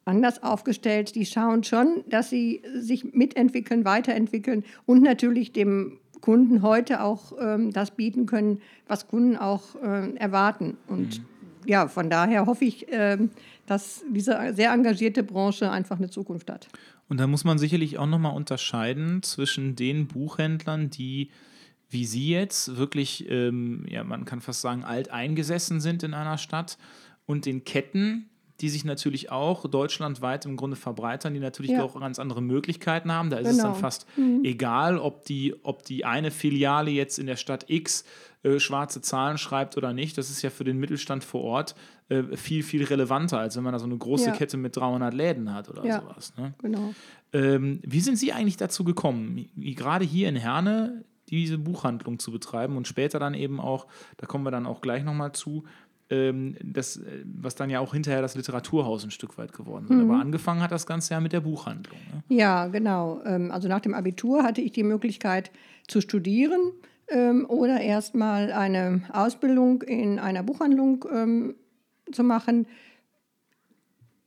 anders 0.05 0.43
aufgestellt. 0.43 1.15
Die 1.15 1.25
schauen 1.25 1.65
schon, 1.65 2.05
dass 2.09 2.29
sie 2.29 2.63
sich 2.75 3.13
mitentwickeln, 3.15 3.85
weiterentwickeln 3.85 4.65
und 4.85 5.03
natürlich 5.03 5.53
dem 5.53 6.01
Kunden 6.21 6.63
heute 6.63 7.03
auch 7.03 7.33
ähm, 7.41 7.71
das 7.73 7.93
bieten 7.93 8.27
können, 8.27 8.61
was 8.87 9.09
Kunden 9.09 9.37
auch 9.37 9.77
äh, 9.77 10.15
erwarten. 10.17 10.77
Und 10.89 11.23
ja, 11.69 11.87
von 11.87 12.11
daher 12.11 12.47
hoffe 12.47 12.65
ich, 12.65 12.87
ähm, 12.89 13.31
dass 13.67 14.03
diese 14.11 14.53
sehr 14.55 14.73
engagierte 14.73 15.23
Branche 15.23 15.71
einfach 15.71 15.99
eine 15.99 16.09
Zukunft 16.09 16.51
hat. 16.51 16.69
Und 17.09 17.21
da 17.21 17.27
muss 17.27 17.45
man 17.45 17.59
sicherlich 17.59 17.99
auch 17.99 18.07
nochmal 18.07 18.35
unterscheiden 18.35 19.23
zwischen 19.23 19.77
den 19.77 20.09
Buchhändlern, 20.09 20.91
die 20.91 21.31
wie 21.91 22.05
Sie 22.05 22.31
jetzt 22.31 22.77
wirklich, 22.77 23.31
ähm, 23.31 23.87
ja, 23.89 24.05
man 24.05 24.27
kann 24.27 24.43
fast 24.43 24.61
sagen, 24.61 24.85
alt 24.85 25.11
eingesessen 25.11 25.81
sind 25.81 26.03
in 26.03 26.13
einer 26.13 26.37
Stadt 26.37 26.77
und 27.25 27.47
den 27.47 27.65
Ketten, 27.65 28.29
die 28.61 28.69
sich 28.69 28.85
natürlich 28.85 29.31
auch 29.31 29.67
deutschlandweit 29.69 30.45
im 30.45 30.57
Grunde 30.57 30.77
verbreitern, 30.77 31.33
die 31.35 31.41
natürlich 31.41 31.71
Ja. 31.73 31.83
auch 31.85 31.99
ganz 32.01 32.19
andere 32.19 32.43
Möglichkeiten 32.43 33.13
haben. 33.13 33.31
Da 33.31 33.37
ist 33.39 33.49
es 33.49 33.57
Genau. 33.59 33.71
dann 33.71 33.81
fast 33.81 34.07
egal, 34.43 34.99
ob 34.99 35.25
die, 35.25 35.55
ob 35.63 35.85
die 35.85 36.05
eine 36.05 36.31
Filiale 36.31 36.91
jetzt 36.91 37.19
in 37.19 37.27
der 37.27 37.37
Stadt 37.37 37.67
X 37.69 38.05
äh, 38.43 38.59
schwarze 38.61 39.01
Zahlen 39.01 39.37
schreibt 39.39 39.77
oder 39.77 39.93
nicht. 39.93 40.17
Das 40.19 40.31
ist 40.31 40.43
ja 40.43 40.51
für 40.51 40.65
den 40.65 40.79
Mittelstand 40.79 41.25
vor 41.25 41.43
Ort 41.43 41.75
äh, 42.09 42.23
viel, 42.37 42.63
viel 42.63 42.85
relevanter, 42.85 43.39
als 43.39 43.57
wenn 43.57 43.65
man 43.65 43.73
da 43.73 43.79
so 43.79 43.85
eine 43.87 43.97
große 43.99 44.31
Ja. 44.31 44.33
Kette 44.33 44.57
mit 44.57 44.77
300 44.77 45.13
Läden 45.15 45.53
hat 45.55 45.69
oder 45.69 45.85
Ja. 45.85 46.01
sowas. 46.01 46.33
Ne? 46.37 46.55
Genau. 46.63 46.95
Ähm, 47.33 47.81
wie 47.85 48.01
sind 48.01 48.17
Sie 48.17 48.33
eigentlich 48.33 48.57
dazu 48.57 48.83
gekommen, 48.85 49.49
wie 49.55 49.75
gerade 49.75 50.05
hier 50.05 50.29
in 50.29 50.37
Herne 50.37 51.05
diese 51.29 51.59
Buchhandlung 51.59 52.19
zu 52.19 52.31
betreiben 52.33 52.77
und 52.79 52.89
später 52.89 53.19
dann 53.19 53.35
eben 53.35 53.61
auch, 53.61 53.87
da 54.17 54.27
kommen 54.27 54.45
wir 54.45 54.51
dann 54.51 54.65
auch 54.67 54.81
gleich 54.81 55.05
nochmal 55.05 55.33
zu, 55.33 55.65
das, 56.11 56.97
äh, 56.97 57.25
was 57.25 57.55
dann 57.55 57.69
ja 57.69 57.81
auch 57.81 57.93
hinterher 57.93 58.23
das 58.23 58.35
Literaturhaus 58.35 59.05
ein 59.05 59.11
Stück 59.11 59.37
weit 59.37 59.53
geworden 59.53 59.87
ist. 59.91 60.01
Aber 60.01 60.21
angefangen 60.21 60.63
hat 60.63 60.73
das 60.73 60.87
Ganze 60.87 61.15
ja 61.15 61.21
mit 61.21 61.33
der 61.33 61.41
Buchhandlung. 61.41 61.99
Ne? 62.13 62.37
Ja, 62.37 62.69
genau. 62.69 63.21
Ähm, 63.27 63.51
Also 63.51 63.69
nach 63.69 63.81
dem 63.81 63.95
Abitur 63.95 64.43
hatte 64.43 64.61
ich 64.63 64.73
die 64.73 64.85
Möglichkeit 64.85 65.51
zu 65.87 66.01
studieren 66.01 66.73
ähm, 67.09 67.47
oder 67.49 67.81
erstmal 67.81 68.53
eine 68.53 69.03
Ausbildung 69.13 69.83
in 69.83 70.19
einer 70.19 70.43
Buchhandlung 70.43 71.05
ähm, 71.13 71.55
zu 72.13 72.23
machen. 72.25 72.67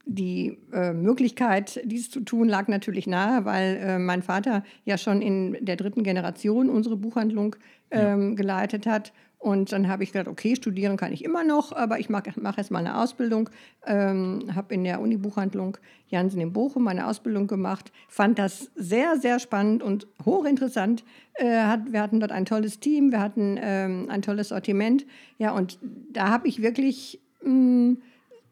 Die 0.04 0.58
äh, 0.72 0.92
Möglichkeit, 0.92 1.80
dies 1.84 2.10
zu 2.10 2.20
tun, 2.20 2.48
lag 2.48 2.66
natürlich 2.66 3.06
nahe, 3.06 3.44
weil 3.44 3.76
äh, 3.76 3.98
mein 3.98 4.22
Vater 4.22 4.64
ja 4.84 4.98
schon 4.98 5.22
in 5.22 5.64
der 5.64 5.76
dritten 5.76 6.02
Generation 6.02 6.68
unsere 6.68 6.96
Buchhandlung 6.96 7.54
ähm, 7.92 8.34
geleitet 8.34 8.86
hat. 8.86 9.12
Und 9.42 9.72
dann 9.72 9.88
habe 9.88 10.04
ich 10.04 10.12
gedacht, 10.12 10.28
okay, 10.28 10.54
studieren 10.54 10.96
kann 10.96 11.12
ich 11.12 11.24
immer 11.24 11.42
noch, 11.42 11.72
aber 11.72 11.98
ich 11.98 12.08
mache 12.08 12.32
mach 12.40 12.58
jetzt 12.58 12.70
mal 12.70 12.78
eine 12.78 12.96
Ausbildung. 12.96 13.50
Ähm, 13.84 14.54
habe 14.54 14.72
in 14.72 14.84
der 14.84 15.00
Uni-Buchhandlung 15.00 15.78
Jansen 16.06 16.40
in 16.40 16.52
Bochum 16.52 16.84
meine 16.84 17.08
Ausbildung 17.08 17.48
gemacht. 17.48 17.90
Fand 18.06 18.38
das 18.38 18.70
sehr, 18.76 19.16
sehr 19.18 19.40
spannend 19.40 19.82
und 19.82 20.06
hochinteressant. 20.24 21.02
Äh, 21.34 21.62
hat, 21.62 21.92
wir 21.92 22.00
hatten 22.00 22.20
dort 22.20 22.30
ein 22.30 22.44
tolles 22.44 22.78
Team, 22.78 23.10
wir 23.10 23.18
hatten 23.18 23.58
ähm, 23.60 24.06
ein 24.10 24.22
tolles 24.22 24.50
Sortiment. 24.50 25.06
Ja, 25.38 25.50
und 25.50 25.76
da 26.12 26.28
habe 26.28 26.46
ich 26.46 26.62
wirklich 26.62 27.20
mh, 27.42 27.48
hm, 27.48 28.02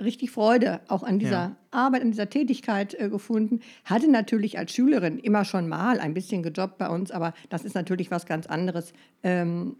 richtig 0.00 0.32
Freude 0.32 0.80
auch 0.88 1.04
an 1.04 1.20
dieser 1.20 1.30
ja. 1.30 1.56
Arbeit, 1.70 2.02
an 2.02 2.10
dieser 2.10 2.30
Tätigkeit 2.30 2.94
äh, 2.94 3.08
gefunden. 3.08 3.60
Hatte 3.84 4.10
natürlich 4.10 4.58
als 4.58 4.72
Schülerin 4.72 5.20
immer 5.20 5.44
schon 5.44 5.68
mal 5.68 6.00
ein 6.00 6.14
bisschen 6.14 6.42
gejobbt 6.42 6.78
bei 6.78 6.88
uns, 6.88 7.12
aber 7.12 7.32
das 7.48 7.64
ist 7.64 7.76
natürlich 7.76 8.10
was 8.10 8.26
ganz 8.26 8.48
anderes. 8.48 8.92
Ähm, 9.22 9.76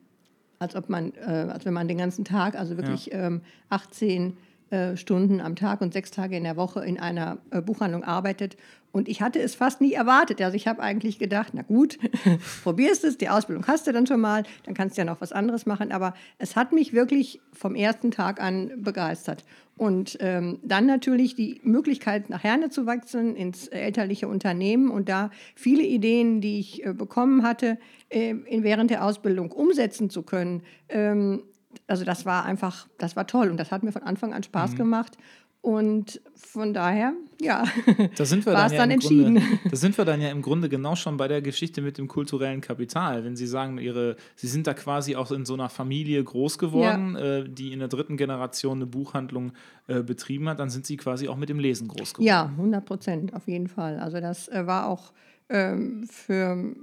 als 0.60 0.76
ob 0.76 0.90
man, 0.90 1.12
äh, 1.14 1.48
als 1.50 1.64
wenn 1.64 1.72
man 1.72 1.88
den 1.88 1.98
ganzen 1.98 2.24
Tag, 2.24 2.54
also 2.54 2.76
wirklich 2.76 3.06
ja. 3.06 3.26
ähm, 3.26 3.40
18 3.70 4.36
äh, 4.68 4.96
Stunden 4.96 5.40
am 5.40 5.56
Tag 5.56 5.80
und 5.80 5.92
sechs 5.92 6.10
Tage 6.10 6.36
in 6.36 6.44
der 6.44 6.56
Woche 6.56 6.84
in 6.84 7.00
einer 7.00 7.38
äh, 7.50 7.62
Buchhandlung 7.62 8.04
arbeitet. 8.04 8.56
Und 8.92 9.08
ich 9.08 9.22
hatte 9.22 9.40
es 9.40 9.54
fast 9.54 9.80
nie 9.80 9.94
erwartet. 9.94 10.42
Also 10.42 10.56
ich 10.56 10.68
habe 10.68 10.82
eigentlich 10.82 11.18
gedacht, 11.18 11.52
na 11.54 11.62
gut, 11.62 11.98
probierst 12.62 13.04
es, 13.04 13.16
die 13.16 13.30
Ausbildung 13.30 13.66
hast 13.66 13.86
du 13.86 13.92
dann 13.92 14.06
schon 14.06 14.20
mal, 14.20 14.42
dann 14.64 14.74
kannst 14.74 14.96
du 14.96 15.00
ja 15.00 15.06
noch 15.06 15.20
was 15.22 15.32
anderes 15.32 15.64
machen. 15.64 15.92
Aber 15.92 16.12
es 16.38 16.56
hat 16.56 16.72
mich 16.72 16.92
wirklich 16.92 17.40
vom 17.52 17.74
ersten 17.74 18.10
Tag 18.10 18.40
an 18.40 18.70
begeistert. 18.82 19.44
Und 19.80 20.18
ähm, 20.20 20.58
dann 20.62 20.84
natürlich 20.84 21.36
die 21.36 21.58
Möglichkeit, 21.62 22.28
nach 22.28 22.44
Herne 22.44 22.68
zu 22.68 22.84
wachsen 22.84 23.34
ins 23.34 23.66
elterliche 23.66 24.28
Unternehmen 24.28 24.90
und 24.90 25.08
da 25.08 25.30
viele 25.54 25.82
Ideen, 25.82 26.42
die 26.42 26.60
ich 26.60 26.84
äh, 26.84 26.92
bekommen 26.92 27.42
hatte, 27.44 27.78
äh, 28.10 28.28
in, 28.28 28.62
während 28.62 28.90
der 28.90 29.02
Ausbildung 29.02 29.50
umsetzen 29.50 30.10
zu 30.10 30.22
können. 30.22 30.64
Ähm, 30.90 31.44
also 31.86 32.04
das 32.04 32.26
war 32.26 32.44
einfach, 32.44 32.88
das 32.98 33.16
war 33.16 33.26
toll 33.26 33.48
und 33.48 33.56
das 33.56 33.72
hat 33.72 33.82
mir 33.82 33.92
von 33.92 34.02
Anfang 34.02 34.34
an 34.34 34.42
Spaß 34.42 34.72
mhm. 34.72 34.76
gemacht. 34.76 35.16
Und 35.62 36.22
von 36.34 36.72
daher, 36.72 37.12
ja, 37.38 37.64
da 38.16 38.24
sind 38.24 38.46
wir 38.46 38.54
war 38.54 38.66
es 38.66 38.72
dann, 38.72 38.76
ja 38.76 38.78
dann 38.78 38.90
entschieden. 38.92 39.34
Grunde, 39.34 39.58
da 39.70 39.76
sind 39.76 39.98
wir 39.98 40.06
dann 40.06 40.20
ja 40.22 40.30
im 40.30 40.40
Grunde 40.40 40.70
genau 40.70 40.96
schon 40.96 41.18
bei 41.18 41.28
der 41.28 41.42
Geschichte 41.42 41.82
mit 41.82 41.98
dem 41.98 42.08
kulturellen 42.08 42.62
Kapital. 42.62 43.24
Wenn 43.24 43.36
Sie 43.36 43.46
sagen, 43.46 43.76
ihre, 43.76 44.16
Sie 44.36 44.46
sind 44.46 44.66
da 44.66 44.72
quasi 44.72 45.16
auch 45.16 45.30
in 45.32 45.44
so 45.44 45.52
einer 45.54 45.68
Familie 45.68 46.24
groß 46.24 46.58
geworden, 46.58 47.14
ja. 47.14 47.38
äh, 47.38 47.48
die 47.48 47.72
in 47.72 47.78
der 47.78 47.88
dritten 47.88 48.16
Generation 48.16 48.78
eine 48.78 48.86
Buchhandlung 48.86 49.52
äh, 49.86 50.02
betrieben 50.02 50.48
hat, 50.48 50.60
dann 50.60 50.70
sind 50.70 50.86
Sie 50.86 50.96
quasi 50.96 51.28
auch 51.28 51.36
mit 51.36 51.50
dem 51.50 51.58
Lesen 51.58 51.88
groß 51.88 52.14
geworden. 52.14 52.26
Ja, 52.26 52.46
100 52.46 52.84
Prozent, 52.84 53.34
auf 53.34 53.46
jeden 53.46 53.68
Fall. 53.68 53.98
Also 53.98 54.20
das 54.20 54.48
äh, 54.48 54.66
war 54.66 54.88
auch 54.88 55.12
ähm, 55.50 56.06
für 56.10 56.74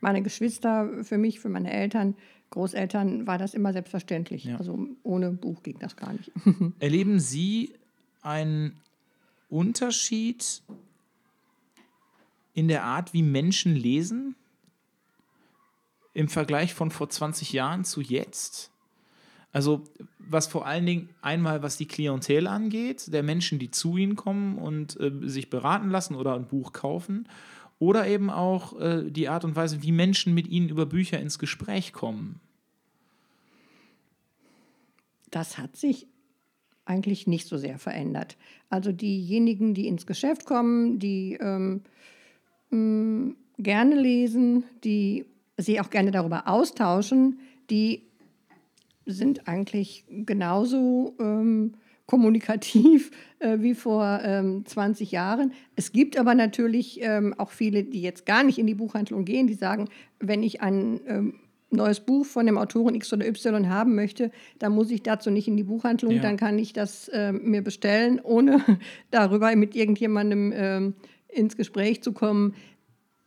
meine 0.00 0.22
Geschwister, 0.22 1.02
für 1.02 1.16
mich, 1.16 1.40
für 1.40 1.48
meine 1.48 1.72
Eltern 1.72 2.14
Großeltern 2.50 3.26
war 3.26 3.36
das 3.36 3.54
immer 3.54 3.72
selbstverständlich. 3.72 4.44
Ja. 4.44 4.56
Also 4.56 4.86
ohne 5.02 5.30
Buch 5.32 5.62
ging 5.62 5.78
das 5.78 5.96
gar 5.96 6.12
nicht. 6.12 6.32
Erleben 6.78 7.20
Sie 7.20 7.74
einen 8.22 8.80
Unterschied 9.48 10.62
in 12.54 12.68
der 12.68 12.84
Art, 12.84 13.12
wie 13.12 13.22
Menschen 13.22 13.74
lesen? 13.74 14.34
Im 16.14 16.28
Vergleich 16.28 16.74
von 16.74 16.90
vor 16.90 17.08
20 17.08 17.52
Jahren 17.52 17.84
zu 17.84 18.00
jetzt? 18.00 18.70
Also, 19.52 19.84
was 20.18 20.46
vor 20.46 20.66
allen 20.66 20.84
Dingen 20.84 21.08
einmal, 21.22 21.62
was 21.62 21.76
die 21.76 21.86
Klientel 21.86 22.46
angeht, 22.46 23.12
der 23.12 23.22
Menschen, 23.22 23.58
die 23.58 23.70
zu 23.70 23.96
ihnen 23.96 24.16
kommen 24.16 24.58
und 24.58 25.00
äh, 25.00 25.10
sich 25.22 25.48
beraten 25.48 25.90
lassen 25.90 26.14
oder 26.14 26.34
ein 26.34 26.46
Buch 26.46 26.72
kaufen, 26.72 27.28
oder 27.78 28.06
eben 28.06 28.28
auch 28.28 28.78
äh, 28.78 29.10
die 29.10 29.28
Art 29.28 29.44
und 29.44 29.56
Weise, 29.56 29.82
wie 29.82 29.92
Menschen 29.92 30.34
mit 30.34 30.48
ihnen 30.48 30.68
über 30.68 30.84
Bücher 30.84 31.20
ins 31.20 31.38
Gespräch 31.38 31.92
kommen. 31.92 32.40
Das 35.30 35.58
hat 35.58 35.76
sich 35.76 36.06
eigentlich 36.88 37.26
nicht 37.26 37.46
so 37.46 37.58
sehr 37.58 37.78
verändert. 37.78 38.36
Also 38.70 38.92
diejenigen, 38.92 39.74
die 39.74 39.86
ins 39.86 40.06
Geschäft 40.06 40.44
kommen, 40.46 40.98
die 40.98 41.38
ähm, 41.40 41.82
mh, 42.70 42.78
mm, 42.78 43.36
gerne 43.58 44.00
lesen, 44.00 44.64
die 44.84 45.26
sich 45.56 45.80
auch 45.80 45.90
gerne 45.90 46.10
darüber 46.10 46.48
austauschen, 46.48 47.40
die 47.70 48.02
sind 49.04 49.48
eigentlich 49.48 50.04
genauso 50.08 51.14
ähm, 51.18 51.74
kommunikativ 52.06 53.10
äh, 53.38 53.58
wie 53.60 53.74
vor 53.74 54.20
ähm, 54.22 54.64
20 54.64 55.12
Jahren. 55.12 55.52
Es 55.76 55.92
gibt 55.92 56.18
aber 56.18 56.34
natürlich 56.34 57.00
ähm, 57.02 57.34
auch 57.38 57.50
viele, 57.50 57.84
die 57.84 58.02
jetzt 58.02 58.26
gar 58.26 58.42
nicht 58.42 58.58
in 58.58 58.66
die 58.66 58.74
Buchhandlung 58.74 59.24
gehen, 59.24 59.46
die 59.46 59.54
sagen, 59.54 59.88
wenn 60.20 60.42
ich 60.42 60.60
ein 60.60 61.00
ähm, 61.06 61.34
neues 61.70 62.00
Buch 62.00 62.24
von 62.26 62.46
dem 62.46 62.58
Autoren 62.58 62.94
X 62.94 63.12
oder 63.12 63.26
Y 63.26 63.68
haben 63.68 63.94
möchte, 63.94 64.30
dann 64.58 64.72
muss 64.72 64.90
ich 64.90 65.02
dazu 65.02 65.30
nicht 65.30 65.48
in 65.48 65.56
die 65.56 65.64
Buchhandlung, 65.64 66.12
ja. 66.12 66.22
dann 66.22 66.36
kann 66.36 66.58
ich 66.58 66.72
das 66.72 67.08
äh, 67.08 67.32
mir 67.32 67.62
bestellen, 67.62 68.20
ohne 68.22 68.60
darüber 69.10 69.54
mit 69.54 69.76
irgendjemandem 69.76 70.52
äh, 70.52 70.92
ins 71.28 71.56
Gespräch 71.56 72.02
zu 72.02 72.12
kommen. 72.12 72.54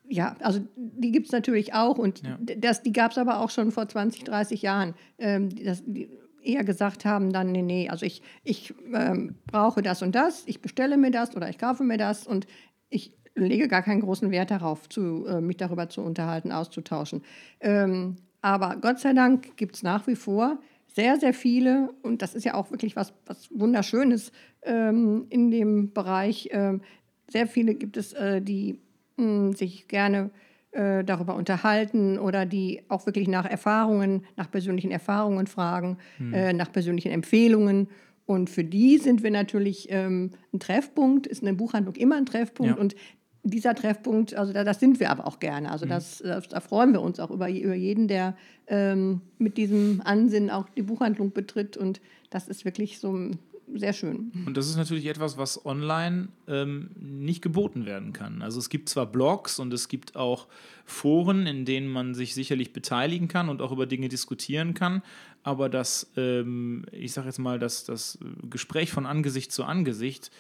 Ja, 0.08 0.36
also 0.40 0.60
die 0.76 1.12
gibt 1.12 1.28
es 1.28 1.32
natürlich 1.32 1.74
auch 1.74 1.98
und 1.98 2.24
ja. 2.24 2.38
das, 2.58 2.84
die 2.84 2.92
gab 2.92 3.12
es 3.12 3.18
aber 3.18 3.40
auch 3.40 3.50
schon 3.50 3.72
vor 3.72 3.88
20, 3.88 4.24
30 4.24 4.62
Jahren. 4.62 4.94
Ähm, 5.20 5.50
das, 5.64 5.84
die, 5.86 6.10
eher 6.44 6.64
gesagt 6.64 7.06
haben, 7.06 7.32
dann, 7.32 7.52
nee, 7.52 7.62
nee, 7.62 7.90
also 7.90 8.06
ich, 8.06 8.22
ich 8.44 8.74
ähm, 8.94 9.36
brauche 9.46 9.82
das 9.82 10.02
und 10.02 10.16
das, 10.16 10.44
ich 10.48 10.62
bestelle 10.62 10.98
mir 10.98 11.12
das 11.12 11.36
oder 11.36 11.50
ich 11.50 11.60
kaufe 11.60 11.84
mir 11.84 11.98
das 11.98 12.26
und 12.26 12.48
ich 12.90 13.14
lege 13.36 13.68
gar 13.68 13.84
keinen 13.84 14.02
großen 14.02 14.32
Wert 14.32 14.52
darauf, 14.52 14.90
zu, 14.90 15.26
äh, 15.28 15.42
mich 15.42 15.58
darüber 15.58 15.90
zu 15.90 16.02
unterhalten, 16.02 16.52
auszutauschen. 16.52 17.24
Ähm, 17.60 18.18
aber 18.42 18.78
Gott 18.82 19.00
sei 19.00 19.14
Dank 19.14 19.56
gibt 19.58 19.76
es 19.76 19.84
nach 19.84 20.08
wie 20.08 20.16
vor 20.16 20.60
sehr, 20.88 21.20
sehr 21.20 21.34
viele, 21.34 21.94
und 22.02 22.22
das 22.22 22.36
ist 22.36 22.44
ja 22.44 22.54
auch 22.54 22.72
wirklich 22.72 22.96
was, 22.96 23.14
was 23.26 23.50
Wunderschönes 23.52 24.32
ähm, 24.64 25.26
in 25.30 25.50
dem 25.52 25.94
Bereich, 25.94 26.50
ähm, 26.52 26.82
sehr 27.30 27.48
viele 27.48 27.76
gibt 27.76 27.96
es, 27.96 28.14
äh, 28.14 28.42
die 28.42 28.80
mh, 29.18 29.26
hm, 29.26 29.54
sich 29.54 29.88
gerne 29.88 30.32
äh, 30.72 31.04
darüber 31.04 31.36
unterhalten 31.36 32.20
oder 32.20 32.46
die 32.46 32.82
auch 32.90 33.06
wirklich 33.06 33.28
nach 33.28 33.46
Erfahrungen, 33.46 34.26
nach 34.36 34.52
persönlichen 34.52 34.92
Erfahrungen 34.92 35.48
fragen, 35.48 35.98
hm. 36.18 36.34
äh, 36.34 36.54
nach 36.54 36.72
persönlichen 36.72 37.12
Empfehlungen. 37.12 37.88
Und 38.26 38.50
für 38.50 38.64
die 38.64 38.98
sind 38.98 39.24
wir 39.24 39.32
natürlich 39.32 39.88
ähm, 39.90 40.32
ein 40.54 40.60
Treffpunkt, 40.60 41.28
ist 41.28 41.42
eine 41.42 41.54
Buchhandlung 41.54 41.96
immer 41.96 42.16
ein 42.16 42.26
Treffpunkt. 42.26 42.76
Ja. 42.76 42.82
Und 42.82 42.96
dieser 43.44 43.74
Treffpunkt, 43.76 44.36
also 44.36 44.54
da, 44.54 44.64
das 44.64 44.80
sind 44.80 45.00
wir 45.00 45.10
aber 45.10 45.28
auch 45.28 45.40
gerne. 45.40 45.72
Also 45.72 45.86
mhm. 45.86 45.90
das, 45.90 46.20
das, 46.20 46.48
da 46.48 46.60
freuen 46.60 46.94
wir 46.94 47.02
uns 47.02 47.20
auch 47.20 47.32
über, 47.32 47.50
über 47.50 47.74
jeden, 47.74 48.08
der 48.08 48.36
ähm, 48.68 49.22
mit 49.38 49.58
diesem 49.58 50.02
Ansinnen 50.04 50.50
auch 50.50 50.70
die 50.70 50.84
Buchhandlung 50.84 51.32
betritt. 51.32 51.78
Und 51.78 52.02
das 52.30 52.48
ist 52.48 52.66
wirklich 52.66 53.00
so 53.00 53.32
sehr 53.74 53.94
schön. 53.94 54.32
Und 54.46 54.58
das 54.58 54.68
ist 54.68 54.76
natürlich 54.76 55.06
etwas, 55.06 55.38
was 55.38 55.66
online 55.66 56.28
ähm, 56.48 56.92
nicht 57.00 57.42
geboten 57.42 57.86
werden 57.86 58.14
kann. 58.14 58.42
Also 58.42 58.60
es 58.60 58.70
gibt 58.70 58.90
zwar 58.90 59.06
Blogs 59.06 59.60
und 59.60 59.74
es 59.74 59.88
gibt 59.88 60.16
auch 60.16 60.48
Foren, 60.86 61.48
in 61.48 61.66
denen 61.66 61.88
man 61.88 62.14
sich 62.14 62.34
sicherlich 62.34 62.74
beteiligen 62.74 63.28
kann 63.28 63.50
und 63.50 63.62
auch 63.62 63.72
über 63.72 63.86
Dinge 63.86 64.10
diskutieren 64.10 64.74
kann, 64.74 65.02
aber 65.44 65.70
das, 65.70 66.12
ähm, 66.18 66.86
ich 66.92 67.14
sage 67.14 67.28
jetzt 67.28 67.40
mal, 67.40 67.60
das, 67.60 67.86
das 67.86 68.20
Gespräch 68.50 68.92
von 68.92 69.06
Angesicht 69.06 69.52
zu 69.52 69.64
Angesicht 69.64 70.32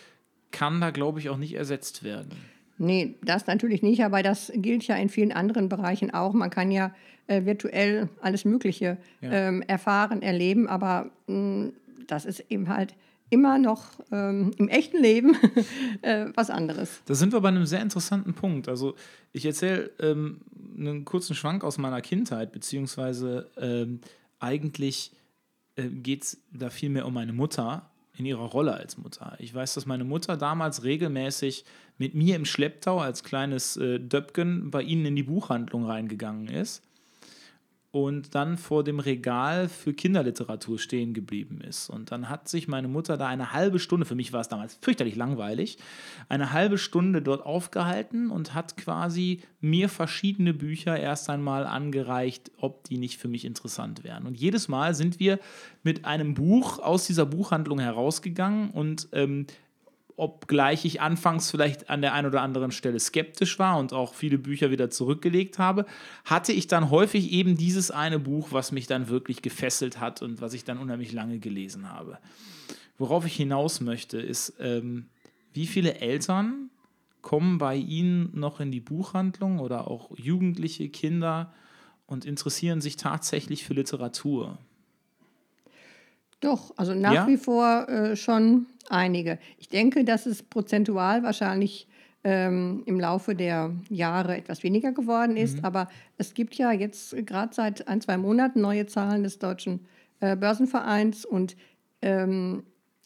kann 0.51 0.81
da, 0.81 0.91
glaube 0.91 1.19
ich, 1.19 1.29
auch 1.29 1.37
nicht 1.37 1.53
ersetzt 1.53 2.03
werden. 2.03 2.31
Nee, 2.83 3.13
das 3.21 3.45
natürlich 3.45 3.83
nicht, 3.83 4.03
aber 4.03 4.23
das 4.23 4.51
gilt 4.55 4.87
ja 4.87 4.95
in 4.95 5.07
vielen 5.07 5.31
anderen 5.31 5.69
Bereichen 5.69 6.11
auch. 6.11 6.33
Man 6.33 6.49
kann 6.49 6.71
ja 6.71 6.91
äh, 7.27 7.45
virtuell 7.45 8.09
alles 8.21 8.43
Mögliche 8.43 8.97
ja. 9.21 9.31
ähm, 9.31 9.61
erfahren, 9.61 10.23
erleben, 10.23 10.67
aber 10.67 11.11
mh, 11.27 11.35
mm, 11.37 11.73
das 12.07 12.25
ist 12.25 12.43
eben 12.49 12.69
halt 12.69 12.95
immer 13.29 13.59
noch 13.59 13.83
ähm, 14.11 14.51
im 14.57 14.67
echten 14.67 14.97
Leben 14.99 15.37
äh, 16.01 16.25
was 16.33 16.49
anderes. 16.49 17.03
Da 17.05 17.13
sind 17.13 17.33
wir 17.33 17.41
bei 17.41 17.49
einem 17.49 17.67
sehr 17.67 17.83
interessanten 17.83 18.33
Punkt. 18.33 18.67
Also 18.67 18.95
ich 19.31 19.45
erzähle 19.45 19.91
ähm, 19.99 20.41
einen 20.75 21.05
kurzen 21.05 21.35
Schwank 21.35 21.63
aus 21.63 21.77
meiner 21.77 22.01
Kindheit, 22.01 22.51
beziehungsweise 22.51 23.51
ähm, 23.57 24.01
eigentlich 24.39 25.11
äh, 25.75 25.87
geht 25.87 26.23
es 26.23 26.41
da 26.51 26.71
viel 26.71 26.89
mehr 26.89 27.05
um 27.05 27.13
meine 27.13 27.31
Mutter, 27.31 27.91
in 28.17 28.25
ihrer 28.25 28.45
Rolle 28.45 28.73
als 28.73 28.97
Mutter. 28.97 29.35
Ich 29.39 29.53
weiß, 29.53 29.73
dass 29.73 29.85
meine 29.85 30.03
Mutter 30.03 30.37
damals 30.37 30.83
regelmäßig 30.83 31.65
mit 32.01 32.15
mir 32.15 32.35
im 32.35 32.45
Schlepptau 32.45 32.97
als 32.97 33.23
kleines 33.23 33.77
äh, 33.77 33.99
Döpken 33.99 34.71
bei 34.71 34.81
ihnen 34.81 35.05
in 35.05 35.15
die 35.15 35.21
Buchhandlung 35.21 35.85
reingegangen 35.85 36.47
ist 36.47 36.81
und 37.91 38.33
dann 38.33 38.57
vor 38.57 38.83
dem 38.83 38.99
Regal 38.99 39.69
für 39.69 39.93
Kinderliteratur 39.93 40.79
stehen 40.79 41.13
geblieben 41.13 41.61
ist. 41.61 41.91
Und 41.91 42.11
dann 42.11 42.27
hat 42.27 42.49
sich 42.49 42.67
meine 42.67 42.87
Mutter 42.87 43.17
da 43.17 43.27
eine 43.27 43.53
halbe 43.53 43.77
Stunde, 43.77 44.07
für 44.07 44.15
mich 44.15 44.33
war 44.33 44.41
es 44.41 44.47
damals 44.47 44.79
fürchterlich 44.81 45.15
langweilig, 45.15 45.77
eine 46.27 46.53
halbe 46.53 46.79
Stunde 46.79 47.21
dort 47.21 47.45
aufgehalten 47.45 48.31
und 48.31 48.55
hat 48.55 48.77
quasi 48.77 49.41
mir 49.59 49.87
verschiedene 49.87 50.55
Bücher 50.55 50.97
erst 50.97 51.29
einmal 51.29 51.67
angereicht, 51.67 52.51
ob 52.57 52.83
die 52.85 52.97
nicht 52.97 53.19
für 53.19 53.27
mich 53.27 53.45
interessant 53.45 54.03
wären. 54.03 54.25
Und 54.25 54.39
jedes 54.39 54.69
Mal 54.69 54.95
sind 54.95 55.19
wir 55.19 55.37
mit 55.83 56.05
einem 56.05 56.33
Buch 56.33 56.79
aus 56.79 57.05
dieser 57.05 57.27
Buchhandlung 57.27 57.77
herausgegangen 57.77 58.71
und 58.71 59.09
ähm, 59.11 59.45
obgleich 60.21 60.85
ich 60.85 61.01
anfangs 61.01 61.49
vielleicht 61.49 61.89
an 61.89 62.01
der 62.01 62.13
einen 62.13 62.27
oder 62.27 62.43
anderen 62.43 62.71
Stelle 62.71 62.99
skeptisch 62.99 63.57
war 63.57 63.79
und 63.79 63.91
auch 63.91 64.13
viele 64.13 64.37
Bücher 64.37 64.69
wieder 64.69 64.91
zurückgelegt 64.91 65.57
habe, 65.57 65.87
hatte 66.25 66.53
ich 66.53 66.67
dann 66.67 66.91
häufig 66.91 67.31
eben 67.31 67.57
dieses 67.57 67.89
eine 67.89 68.19
Buch, 68.19 68.49
was 68.51 68.71
mich 68.71 68.85
dann 68.85 69.09
wirklich 69.09 69.41
gefesselt 69.41 69.99
hat 69.99 70.21
und 70.21 70.39
was 70.39 70.53
ich 70.53 70.63
dann 70.63 70.77
unheimlich 70.77 71.11
lange 71.11 71.39
gelesen 71.39 71.91
habe. 71.91 72.19
Worauf 72.99 73.25
ich 73.25 73.35
hinaus 73.35 73.81
möchte, 73.81 74.21
ist, 74.21 74.53
ähm, 74.59 75.07
wie 75.53 75.65
viele 75.65 75.95
Eltern 75.95 76.69
kommen 77.23 77.57
bei 77.57 77.75
Ihnen 77.75 78.29
noch 78.39 78.59
in 78.59 78.71
die 78.71 78.79
Buchhandlung 78.79 79.57
oder 79.57 79.87
auch 79.87 80.11
jugendliche 80.15 80.89
Kinder 80.89 81.51
und 82.05 82.25
interessieren 82.25 82.79
sich 82.79 82.95
tatsächlich 82.95 83.65
für 83.65 83.73
Literatur? 83.73 84.59
Doch, 86.41 86.73
also 86.75 86.93
nach 86.93 87.13
Ja? 87.13 87.27
wie 87.27 87.37
vor 87.37 87.87
äh, 87.87 88.15
schon 88.15 88.65
einige. 88.89 89.39
Ich 89.57 89.69
denke, 89.69 90.03
dass 90.03 90.25
es 90.25 90.43
prozentual 90.43 91.23
wahrscheinlich 91.23 91.87
ähm, 92.23 92.83
im 92.85 92.99
Laufe 92.99 93.35
der 93.35 93.71
Jahre 93.89 94.37
etwas 94.37 94.63
weniger 94.63 94.91
geworden 94.91 95.37
ist. 95.37 95.59
Mhm. 95.59 95.65
Aber 95.65 95.87
es 96.17 96.33
gibt 96.33 96.55
ja 96.55 96.71
jetzt 96.71 97.15
gerade 97.25 97.53
seit 97.53 97.87
ein, 97.87 98.01
zwei 98.01 98.17
Monaten 98.17 98.61
neue 98.61 98.85
Zahlen 98.85 99.23
des 99.23 99.39
Deutschen 99.39 99.85
äh, 100.19 100.35
Börsenvereins 100.35 101.25
und 101.25 101.55
ähm, 102.01 102.63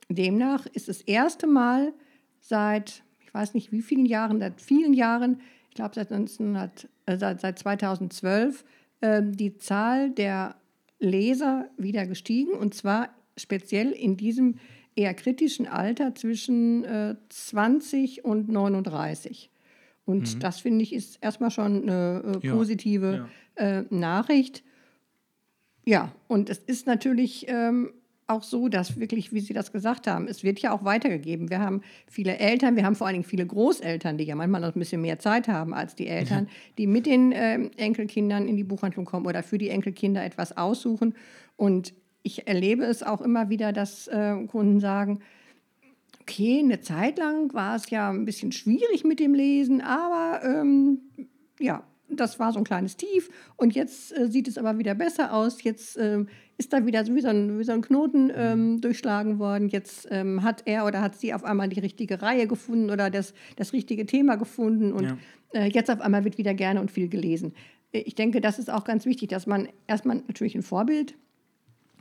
demnach 0.10 0.66
ist 0.68 0.90
das 0.90 1.02
erste 1.02 1.48
Mal 1.48 1.94
seit, 2.42 3.04
ich 3.26 3.34
weiß 3.34 3.54
nicht 3.54 3.72
wie 3.72 3.82
vielen 3.82 4.06
Jahren, 4.06 4.40
seit 4.40 4.62
vielen 4.62 4.94
Jahren, 4.94 5.42
ich 5.70 5.76
glaube 5.76 5.96
seit, 5.96 6.12
1900, 6.12 6.90
äh, 7.06 7.18
seit, 7.18 7.42
seit 7.42 7.60
2012, 7.60 8.66
ähm, 9.02 9.36
die 9.36 9.58
Zahl 9.58 10.12
der 10.12 10.56
Leser 11.00 11.70
wieder 11.78 12.06
gestiegen 12.06 12.52
und 12.52 12.74
zwar 12.74 13.10
speziell 13.38 13.92
in 13.92 14.18
diesem 14.18 14.56
eher 14.96 15.14
kritischen 15.14 15.68
Alter 15.68 16.16
zwischen 16.16 16.84
äh, 16.86 17.16
20 17.30 18.24
und 18.24 18.50
39. 18.50 19.50
Und 20.06 20.44
das 20.44 20.60
finde 20.60 20.84
ich 20.84 20.94
ist 20.94 21.18
erstmal 21.22 21.52
schon 21.52 21.84
eine 21.84 22.40
äh, 22.44 22.48
Ja, 22.48 22.54
positive 22.54 23.28
Äh, 23.56 23.84
Nachricht. 23.90 24.64
Ja, 25.86 26.12
und 26.28 26.50
es 26.50 26.58
ist 26.60 26.88
natürlich 26.88 27.46
ähm, 27.48 27.92
auch 28.28 28.44
so, 28.44 28.68
dass 28.70 29.00
wirklich, 29.00 29.32
wie 29.34 29.40
Sie 29.40 29.54
das 29.54 29.72
gesagt 29.72 30.08
haben, 30.08 30.28
es 30.28 30.44
wird 30.44 30.60
ja 30.60 30.72
auch 30.74 30.84
weitergegeben. 30.84 31.50
Wir 31.50 31.60
haben 31.60 31.82
viele 32.08 32.38
Eltern, 32.38 32.76
wir 32.76 32.84
haben 32.84 32.96
vor 32.96 33.08
allen 33.08 33.14
Dingen 33.14 33.24
viele 33.24 33.46
Großeltern, 33.46 34.18
die 34.18 34.26
ja 34.26 34.36
manchmal 34.36 34.62
noch 34.62 34.76
ein 34.76 34.80
bisschen 34.80 35.02
mehr 35.02 35.20
Zeit 35.20 35.48
haben 35.48 35.74
als 35.74 35.96
die 35.96 36.08
Eltern, 36.08 36.50
die 36.78 36.88
mit 36.88 37.06
den 37.06 37.32
ähm, 37.34 37.72
Enkelkindern 37.78 38.48
in 38.48 38.58
die 38.58 38.64
Buchhandlung 38.64 39.06
kommen 39.06 39.26
oder 39.26 39.42
für 39.44 39.58
die 39.58 39.70
Enkelkinder 39.70 40.24
etwas 40.26 40.58
aussuchen. 40.58 41.16
Und 41.56 41.94
ich 42.26 42.48
erlebe 42.48 42.84
es 42.86 43.04
auch 43.04 43.22
immer 43.22 43.50
wieder, 43.50 43.72
dass 43.72 44.08
äh, 44.08 44.36
Kunden 44.48 44.80
sagen, 44.80 45.20
okay, 46.22 46.60
eine 46.60 46.82
Zeit 46.82 47.20
lang 47.20 47.54
war 47.54 47.76
es 47.76 47.90
ja 47.92 48.10
ein 48.10 48.26
bisschen 48.26 48.52
schwierig 48.52 49.04
mit 49.04 49.20
dem 49.20 49.36
Lesen, 49.36 49.82
aber 49.82 50.44
ähm, 50.44 51.00
ja, 51.60 51.84
das 52.10 52.40
war 52.40 52.52
so 52.52 52.60
ein 52.60 52.64
kleines 52.66 52.98
Tief 52.98 53.30
und 53.58 53.76
jetzt 53.76 54.16
äh, 54.18 54.28
sieht 54.28 54.48
es 54.48 54.58
aber 54.58 54.78
wieder 54.80 54.96
besser 54.96 55.34
aus. 55.34 55.62
Jetzt 55.64 55.98
ähm, 55.98 56.28
ist 56.58 56.74
da 56.74 56.86
wieder 56.86 57.06
so 57.06 57.14
wie 57.16 57.22
so 57.22 57.28
ein, 57.28 57.60
wie 57.60 57.64
so 57.64 57.74
ein 57.74 57.82
Knoten 57.82 58.32
ähm, 58.36 58.82
durchschlagen 58.82 59.38
worden. 59.38 59.70
Jetzt 59.70 60.08
ähm, 60.10 60.42
hat 60.42 60.64
er 60.66 60.86
oder 60.86 61.02
hat 61.02 61.16
sie 61.16 61.34
auf 61.34 61.44
einmal 61.44 61.70
die 61.70 61.80
richtige 61.80 62.22
Reihe 62.24 62.48
gefunden 62.48 62.90
oder 62.90 63.10
das, 63.12 63.34
das 63.56 63.72
richtige 63.74 64.06
Thema 64.08 64.36
gefunden 64.36 64.94
und 64.94 65.04
Ja. 65.04 65.18
äh, 65.54 65.66
jetzt 65.70 65.92
auf 65.92 66.02
einmal 66.02 66.24
wird 66.24 66.38
wieder 66.40 66.54
gerne 66.56 66.80
und 66.82 66.90
viel 66.92 67.08
gelesen. 67.08 67.54
Äh, 67.92 68.00
Ich 68.00 68.16
denke, 68.16 68.42
das 68.42 68.58
ist 68.58 68.72
auch 68.72 68.84
ganz 68.84 69.06
wichtig, 69.06 69.30
dass 69.30 69.46
man 69.46 69.68
erstmal 69.88 70.18
natürlich 70.28 70.56
ein 70.56 70.64
Vorbild 70.64 71.16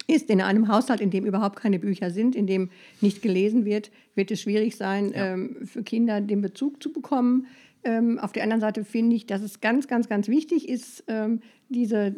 ist. 0.06 0.30
In 0.30 0.40
einem 0.40 0.68
Haushalt, 0.68 1.00
in 1.00 1.10
dem 1.10 1.24
überhaupt 1.26 1.56
keine 1.56 1.78
Bücher 1.78 2.10
sind, 2.10 2.34
in 2.36 2.46
dem 2.46 2.70
nicht 3.00 3.22
gelesen 3.22 3.64
wird, 3.64 3.90
wird 4.14 4.30
es 4.30 4.40
schwierig 4.40 4.76
sein, 4.76 5.12
ähm, 5.14 5.56
für 5.66 5.82
Kinder 5.82 6.20
den 6.20 6.40
Bezug 6.40 6.82
zu 6.82 6.92
bekommen. 6.92 7.46
Ähm, 7.84 8.18
auf 8.18 8.32
der 8.32 8.42
anderen 8.42 8.60
Seite 8.60 8.84
finde 8.84 9.16
ich, 9.16 9.26
dass 9.26 9.42
es 9.42 9.60
ganz, 9.60 9.88
ganz, 9.88 10.08
ganz 10.08 10.28
wichtig 10.28 10.68
ist, 10.68 11.04
ähm, 11.08 11.40
diese 11.68 12.14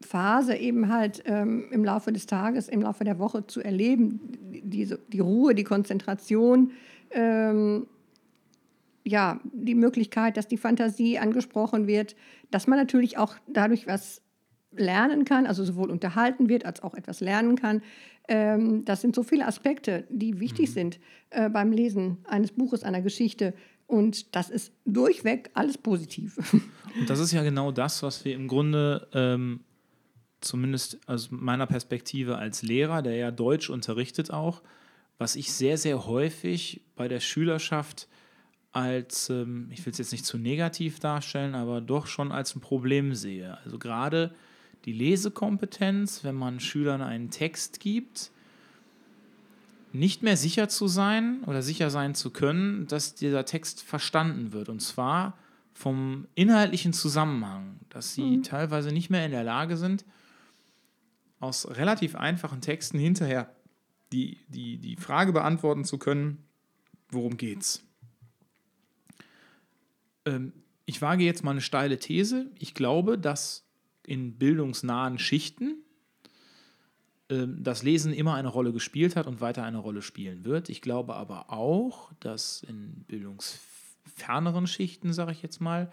Phase 0.00 0.56
eben 0.56 0.88
halt 0.92 1.22
ähm, 1.26 1.66
im 1.70 1.84
Laufe 1.84 2.12
des 2.12 2.26
Tages, 2.26 2.68
im 2.68 2.82
Laufe 2.82 3.04
der 3.04 3.18
Woche 3.18 3.46
zu 3.46 3.62
erleben. 3.62 4.20
Die- 4.52 4.62
Diese, 4.62 4.98
die 5.08 5.20
Ruhe, 5.20 5.54
die 5.54 5.64
Konzentration, 5.64 6.72
ähm, 7.12 7.86
ja, 9.04 9.40
die 9.52 9.74
Möglichkeit, 9.76 10.36
dass 10.36 10.48
die 10.48 10.56
Fantasie 10.56 11.18
angesprochen 11.18 11.86
wird, 11.86 12.16
dass 12.50 12.66
man 12.66 12.78
natürlich 12.78 13.16
auch 13.16 13.36
dadurch 13.46 13.86
was 13.86 14.20
lernen 14.78 15.24
kann, 15.24 15.46
also 15.46 15.64
sowohl 15.64 15.90
unterhalten 15.90 16.48
wird 16.48 16.64
als 16.64 16.82
auch 16.82 16.94
etwas 16.94 17.20
lernen 17.20 17.56
kann. 17.56 17.82
Ähm, 18.28 18.84
das 18.84 19.00
sind 19.00 19.14
so 19.14 19.22
viele 19.22 19.46
Aspekte, 19.46 20.04
die 20.10 20.40
wichtig 20.40 20.72
sind 20.72 20.98
äh, 21.30 21.48
beim 21.48 21.72
Lesen 21.72 22.18
eines 22.24 22.52
Buches, 22.52 22.82
einer 22.82 23.02
Geschichte. 23.02 23.54
Und 23.86 24.34
das 24.34 24.50
ist 24.50 24.72
durchweg 24.84 25.50
alles 25.54 25.78
positiv. 25.78 26.36
Und 26.98 27.08
das 27.08 27.20
ist 27.20 27.32
ja 27.32 27.42
genau 27.42 27.70
das, 27.72 28.02
was 28.02 28.24
wir 28.24 28.34
im 28.34 28.48
Grunde, 28.48 29.06
ähm, 29.12 29.60
zumindest 30.40 30.98
aus 31.08 31.30
meiner 31.30 31.66
Perspektive 31.66 32.36
als 32.36 32.62
Lehrer, 32.62 33.02
der 33.02 33.16
ja 33.16 33.30
Deutsch 33.30 33.70
unterrichtet 33.70 34.30
auch, 34.30 34.62
was 35.18 35.36
ich 35.36 35.52
sehr, 35.52 35.78
sehr 35.78 36.06
häufig 36.06 36.82
bei 36.94 37.08
der 37.08 37.20
Schülerschaft 37.20 38.08
als, 38.72 39.30
ähm, 39.30 39.68
ich 39.72 39.84
will 39.86 39.92
es 39.92 39.98
jetzt 39.98 40.12
nicht 40.12 40.26
zu 40.26 40.36
negativ 40.36 41.00
darstellen, 41.00 41.54
aber 41.54 41.80
doch 41.80 42.06
schon 42.06 42.30
als 42.30 42.54
ein 42.54 42.60
Problem 42.60 43.14
sehe. 43.14 43.56
Also 43.64 43.78
gerade 43.78 44.34
die 44.86 44.92
Lesekompetenz, 44.92 46.24
wenn 46.24 46.36
man 46.36 46.60
Schülern 46.60 47.02
einen 47.02 47.30
Text 47.30 47.80
gibt, 47.80 48.30
nicht 49.92 50.22
mehr 50.22 50.36
sicher 50.36 50.68
zu 50.68 50.86
sein 50.86 51.42
oder 51.44 51.60
sicher 51.60 51.90
sein 51.90 52.14
zu 52.14 52.30
können, 52.30 52.86
dass 52.86 53.14
dieser 53.14 53.44
Text 53.44 53.82
verstanden 53.82 54.52
wird. 54.52 54.68
Und 54.68 54.80
zwar 54.80 55.36
vom 55.72 56.26
inhaltlichen 56.34 56.92
Zusammenhang, 56.92 57.80
dass 57.88 58.14
sie 58.14 58.42
teilweise 58.42 58.92
nicht 58.92 59.10
mehr 59.10 59.24
in 59.24 59.32
der 59.32 59.44
Lage 59.44 59.76
sind, 59.76 60.04
aus 61.40 61.68
relativ 61.68 62.14
einfachen 62.14 62.60
Texten 62.60 62.98
hinterher 62.98 63.54
die, 64.12 64.38
die, 64.48 64.78
die 64.78 64.96
Frage 64.96 65.32
beantworten 65.32 65.84
zu 65.84 65.98
können, 65.98 66.44
worum 67.10 67.36
geht's. 67.36 67.84
Ähm, 70.24 70.52
ich 70.84 71.02
wage 71.02 71.24
jetzt 71.24 71.42
mal 71.42 71.50
eine 71.50 71.60
steile 71.60 71.98
These. 71.98 72.50
Ich 72.58 72.74
glaube, 72.74 73.18
dass 73.18 73.65
in 74.06 74.38
bildungsnahen 74.38 75.18
Schichten 75.18 75.82
ähm, 77.28 77.62
das 77.62 77.82
Lesen 77.82 78.12
immer 78.12 78.34
eine 78.34 78.48
Rolle 78.48 78.72
gespielt 78.72 79.16
hat 79.16 79.26
und 79.26 79.40
weiter 79.40 79.64
eine 79.64 79.78
Rolle 79.78 80.02
spielen 80.02 80.44
wird. 80.44 80.68
Ich 80.68 80.80
glaube 80.80 81.14
aber 81.14 81.50
auch, 81.50 82.12
dass 82.20 82.62
in 82.62 83.04
bildungsferneren 83.08 84.66
Schichten, 84.66 85.12
sage 85.12 85.32
ich 85.32 85.42
jetzt 85.42 85.60
mal, 85.60 85.90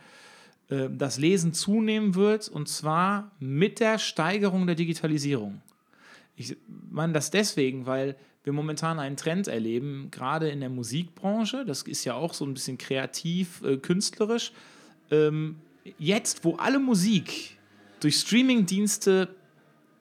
äh, 0.69 0.89
das 0.91 1.17
Lesen 1.17 1.53
zunehmen 1.53 2.15
wird 2.15 2.49
und 2.49 2.69
zwar 2.69 3.31
mit 3.39 3.79
der 3.79 3.97
Steigerung 3.97 4.67
der 4.67 4.75
Digitalisierung. 4.75 5.61
Ich 6.35 6.57
meine 6.89 7.13
das 7.13 7.31
deswegen, 7.31 7.85
weil 7.85 8.15
wir 8.43 8.53
momentan 8.53 8.99
einen 8.99 9.15
Trend 9.17 9.47
erleben, 9.47 10.09
gerade 10.11 10.49
in 10.49 10.59
der 10.59 10.69
Musikbranche, 10.69 11.63
das 11.65 11.83
ist 11.83 12.03
ja 12.03 12.13
auch 12.13 12.33
so 12.33 12.45
ein 12.45 12.53
bisschen 12.53 12.77
kreativ, 12.77 13.63
äh, 13.63 13.77
künstlerisch. 13.77 14.51
Ähm, 15.09 15.55
jetzt, 15.97 16.43
wo 16.43 16.55
alle 16.55 16.79
Musik 16.79 17.57
durch 18.03 18.17
Streamingdienste 18.17 19.35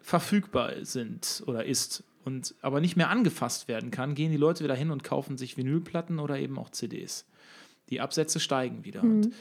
verfügbar 0.00 0.84
sind 0.84 1.42
oder 1.46 1.64
ist 1.64 2.04
und 2.24 2.54
aber 2.60 2.80
nicht 2.80 2.96
mehr 2.96 3.10
angefasst 3.10 3.68
werden 3.68 3.90
kann, 3.90 4.14
gehen 4.14 4.30
die 4.30 4.36
Leute 4.36 4.64
wieder 4.64 4.74
hin 4.74 4.90
und 4.90 5.04
kaufen 5.04 5.36
sich 5.36 5.56
Vinylplatten 5.56 6.18
oder 6.18 6.38
eben 6.38 6.58
auch 6.58 6.70
CDs. 6.70 7.26
Die 7.90 8.00
Absätze 8.00 8.40
steigen 8.40 8.84
wieder. 8.84 9.02
Und 9.02 9.34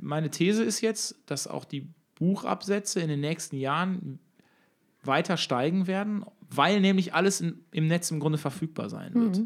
meine 0.00 0.30
These 0.30 0.64
ist 0.64 0.80
jetzt, 0.80 1.16
dass 1.26 1.46
auch 1.46 1.64
die 1.64 1.88
Buchabsätze 2.16 3.00
in 3.00 3.08
den 3.08 3.20
nächsten 3.20 3.56
Jahren 3.56 4.18
weiter 5.02 5.36
steigen 5.36 5.86
werden, 5.86 6.24
weil 6.50 6.80
nämlich 6.80 7.14
alles 7.14 7.40
in, 7.40 7.64
im 7.70 7.86
Netz 7.86 8.10
im 8.10 8.20
Grunde 8.20 8.38
verfügbar 8.38 8.90
sein 8.90 9.14
wird. 9.14 9.36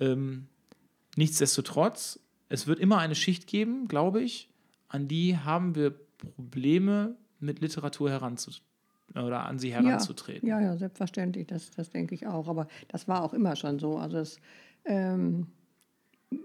Ähm, 0.00 0.46
nichtsdestotrotz, 1.16 2.18
es 2.48 2.66
wird 2.66 2.78
immer 2.78 2.98
eine 2.98 3.14
Schicht 3.14 3.46
geben, 3.46 3.88
glaube 3.88 4.22
ich, 4.22 4.50
an 4.88 5.08
die 5.08 5.38
haben 5.38 5.74
wir 5.74 5.94
Probleme 6.18 7.16
mit 7.42 7.60
Literatur 7.60 8.10
heranzutreten 8.10 8.66
oder 9.14 9.44
an 9.44 9.58
sie 9.58 9.72
heranzutreten. 9.72 10.48
Ja, 10.48 10.60
ja, 10.60 10.76
selbstverständlich, 10.76 11.46
das, 11.46 11.70
das 11.70 11.90
denke 11.90 12.14
ich 12.14 12.26
auch. 12.26 12.48
Aber 12.48 12.68
das 12.88 13.08
war 13.08 13.22
auch 13.22 13.34
immer 13.34 13.56
schon 13.56 13.78
so. 13.78 13.98
Also 13.98 14.18
es 14.18 14.38
ähm, 14.84 15.48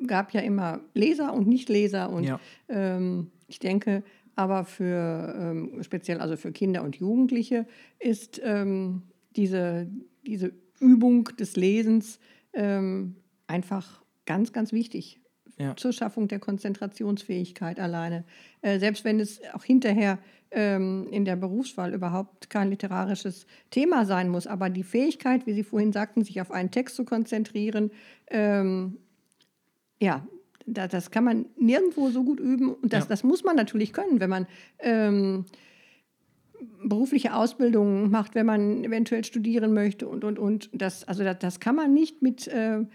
gab 0.05 0.33
ja 0.33 0.41
immer 0.41 0.81
Leser 0.93 1.33
und 1.33 1.47
Nichtleser 1.47 2.09
und 2.09 2.25
Ja. 2.25 2.39
ähm, 2.67 3.31
ich 3.47 3.59
denke, 3.59 4.03
aber 4.35 4.65
für 4.65 5.33
ähm, 5.39 5.81
speziell 5.83 6.19
also 6.19 6.35
für 6.35 6.51
Kinder 6.51 6.83
und 6.83 6.97
Jugendliche 6.97 7.65
ist 7.99 8.41
ähm, 8.43 9.03
diese, 9.35 9.87
diese 10.25 10.51
Übung 10.79 11.25
des 11.39 11.55
Lesens 11.55 12.19
ähm, 12.53 13.15
einfach 13.47 14.03
ganz, 14.25 14.51
ganz 14.51 14.73
wichtig 14.73 15.21
Ja. 15.59 15.75
zur 15.75 15.91
Schaffung 15.91 16.27
der 16.27 16.39
Konzentrationsfähigkeit 16.39 17.79
alleine. 17.79 18.23
Äh, 18.61 18.79
selbst 18.79 19.03
wenn 19.03 19.19
es 19.19 19.41
auch 19.53 19.63
hinterher 19.63 20.19
ähm, 20.51 21.07
in 21.11 21.25
der 21.25 21.35
Berufswahl 21.35 21.93
überhaupt 21.93 22.49
kein 22.49 22.69
literarisches 22.69 23.47
Thema 23.71 24.05
sein 24.05 24.29
muss. 24.29 24.47
Aber 24.47 24.69
die 24.69 24.83
Fähigkeit, 24.83 25.45
wie 25.45 25.53
Sie 25.53 25.63
vorhin 25.63 25.91
sagten, 25.91 26.23
sich 26.23 26.39
auf 26.41 26.51
einen 26.51 26.71
Text 26.71 26.95
zu 26.95 27.05
konzentrieren, 27.05 27.91
ähm, 28.29 28.97
ja, 29.99 30.25
da, 30.65 30.87
das 30.87 31.11
kann 31.11 31.23
man 31.23 31.45
nirgendwo 31.57 32.09
so 32.09 32.23
gut 32.23 32.39
üben. 32.39 32.73
Und 32.73 32.93
das, 32.93 33.05
Ja. 33.05 33.09
das 33.09 33.23
muss 33.23 33.43
man 33.43 33.55
natürlich 33.55 33.93
können, 33.93 34.19
wenn 34.19 34.29
man 34.29 34.47
ähm, 34.79 35.45
berufliche 36.83 37.33
Ausbildung 37.35 38.09
macht, 38.09 38.35
wenn 38.35 38.45
man 38.45 38.83
eventuell 38.83 39.23
studieren 39.23 39.73
möchte 39.73 40.07
und, 40.07 40.23
und, 40.23 40.39
und. 40.39 40.69
Das, 40.73 41.03
also 41.07 41.23
das, 41.23 41.39
das 41.39 41.59
kann 41.59 41.75
man 41.75 41.93
nicht 41.93 42.21
mit 42.21 42.47
äh, 42.47 42.85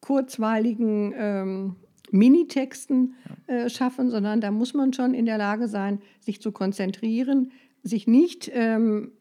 kurzweiligen 0.00 1.12
ähm, 1.16 1.76
Minitexten 2.10 3.14
äh, 3.46 3.68
schaffen, 3.68 4.10
sondern 4.10 4.40
da 4.40 4.50
muss 4.50 4.74
man 4.74 4.92
schon 4.92 5.14
in 5.14 5.26
der 5.26 5.38
Lage 5.38 5.68
sein, 5.68 6.00
sich 6.20 6.40
zu 6.40 6.52
konzentrieren, 6.52 7.52
sich 7.82 8.06
nicht, 8.06 8.50
ähm, 8.52 9.12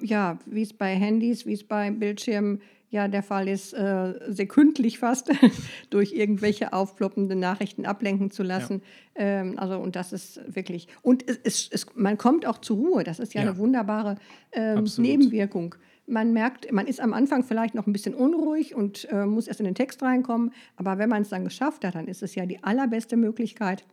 ja, 0.00 0.38
wie 0.46 0.62
es 0.62 0.72
bei 0.72 0.94
Handys, 0.94 1.46
wie 1.46 1.52
es 1.52 1.64
bei 1.64 1.90
Bildschirmen 1.90 2.60
ja 2.90 3.06
der 3.06 3.22
Fall 3.22 3.48
ist, 3.48 3.74
äh, 3.74 4.14
sekündlich 4.28 4.98
fast 4.98 5.30
durch 5.90 6.12
irgendwelche 6.12 6.72
aufploppenden 6.72 7.38
Nachrichten 7.38 7.84
ablenken 7.84 8.30
zu 8.30 8.42
lassen. 8.42 8.82
Ähm, 9.14 9.58
also 9.58 9.78
und 9.78 9.94
das 9.94 10.12
ist 10.12 10.40
wirklich 10.46 10.88
und 11.02 11.28
es, 11.28 11.38
es, 11.44 11.68
es, 11.70 11.86
man 11.94 12.16
kommt 12.16 12.46
auch 12.46 12.58
zur 12.58 12.78
Ruhe. 12.78 13.04
Das 13.04 13.18
ist 13.18 13.34
ja, 13.34 13.42
Ja. 13.42 13.48
eine 13.50 13.58
wunderbare 13.58 14.16
ähm. 14.52 14.84
Nebenwirkung. 14.96 15.74
Man 16.08 16.32
merkt, 16.32 16.72
man 16.72 16.86
ist 16.86 17.00
am 17.00 17.12
Anfang 17.12 17.44
vielleicht 17.44 17.74
noch 17.74 17.86
ein 17.86 17.92
bisschen 17.92 18.14
unruhig 18.14 18.74
und 18.74 19.06
äh, 19.10 19.26
muss 19.26 19.46
erst 19.46 19.60
in 19.60 19.66
den 19.66 19.74
Text 19.74 20.02
reinkommen. 20.02 20.52
Aber 20.76 20.98
wenn 20.98 21.08
man 21.08 21.22
es 21.22 21.28
dann 21.28 21.44
geschafft 21.44 21.84
hat, 21.84 21.94
dann 21.94 22.08
ist 22.08 22.22
es 22.22 22.34
ja 22.34 22.46
die 22.46 22.64
allerbeste 22.64 23.16
Möglichkeit, 23.16 23.84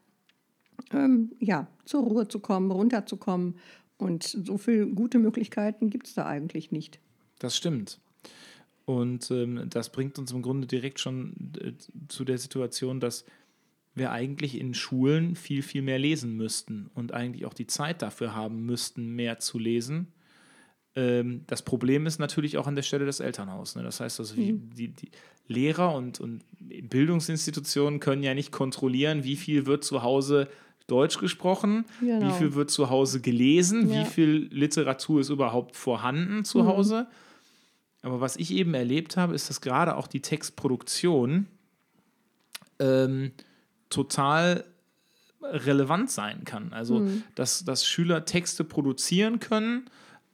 ähm, 0.92 1.34
ja, 1.40 1.68
zur 1.84 2.04
Ruhe 2.04 2.28
zu 2.28 2.40
kommen, 2.40 2.72
runterzukommen. 2.72 3.56
Und 3.98 4.24
so 4.24 4.58
viele 4.58 4.88
gute 4.88 5.20
Möglichkeiten 5.20 5.90
gibt 5.90 6.08
es 6.08 6.14
da 6.14 6.26
eigentlich 6.26 6.72
nicht. 6.72 7.00
Das 7.40 7.56
stimmt. 7.56 8.00
Und 8.86 9.32
ähm, 9.32 9.68
das 9.70 9.92
bringt 9.92 10.20
uns 10.20 10.32
im 10.32 10.42
Grunde 10.42 10.68
direkt 10.68 11.00
schon 11.00 11.34
äh, 11.60 11.74
zu 12.08 12.24
der 12.24 12.38
Situation, 12.38 13.00
dass 13.00 13.26
wir 13.96 14.12
eigentlich 14.12 14.60
in 14.60 14.74
Schulen 14.74 15.36
viel, 15.36 15.64
viel 15.64 15.82
mehr 15.82 15.98
lesen 15.98 16.36
müssten 16.36 16.92
und 16.94 17.14
eigentlich 17.14 17.46
auch 17.46 17.54
die 17.54 17.68
Zeit 17.68 18.02
dafür 18.02 18.36
haben 18.36 18.66
müssten, 18.66 19.16
mehr 19.16 19.40
zu 19.40 19.58
lesen. 19.58 20.08
Ähm, 20.96 21.44
das 21.48 21.62
Problem 21.62 22.06
ist 22.06 22.20
natürlich 22.20 22.58
auch 22.58 22.68
an 22.68 22.76
der 22.76 22.84
Stelle 22.84 23.06
das 23.06 23.20
Elternhaus. 23.20 23.76
Ne? 23.76 23.84
Das 23.84 24.00
heißt, 24.00 24.20
also 24.20 24.36
wie, 24.38 24.54
die, 24.54 24.88
die 24.90 25.12
Lehrer 25.48 25.94
und, 25.94 26.20
und 26.20 26.44
Bildungsinstitutionen 26.60 28.00
können 28.00 28.24
ja 28.24 28.34
nicht 28.34 28.52
kontrollieren, 28.52 29.24
wie 29.24 29.36
viel 29.36 29.66
wird 29.66 29.84
zu 29.84 30.04
Hause 30.04 30.48
Deutsch 30.88 31.18
gesprochen, 31.18 31.86
Genau. 32.00 32.28
wie 32.28 32.34
viel 32.38 32.54
wird 32.54 32.70
zu 32.70 32.90
Hause 32.90 33.20
gelesen, 33.20 33.90
Ja. 33.90 34.02
wie 34.02 34.06
viel 34.06 34.48
Literatur 34.52 35.20
ist 35.22 35.30
überhaupt 35.30 35.76
vorhanden 35.76 36.46
zu 36.46 36.66
Hause. 36.68 37.08
Aber 38.04 38.22
was 38.22 38.36
ich 38.38 38.52
eben 38.52 38.74
erlebt 38.76 39.18
habe, 39.18 39.34
ist, 39.34 39.50
dass 39.50 39.62
gerade 39.62 39.96
auch 39.98 40.06
die 40.08 40.22
Textproduktion 40.22 41.48
ähm, 42.80 43.32
total 43.90 44.64
relevant 45.42 46.10
sein 46.12 46.44
kann. 46.46 46.72
Also, 46.74 47.08
dass, 47.36 47.64
dass 47.66 47.86
Schüler 47.88 48.26
Texte 48.26 48.64
produzieren 48.64 49.40
können 49.40 49.90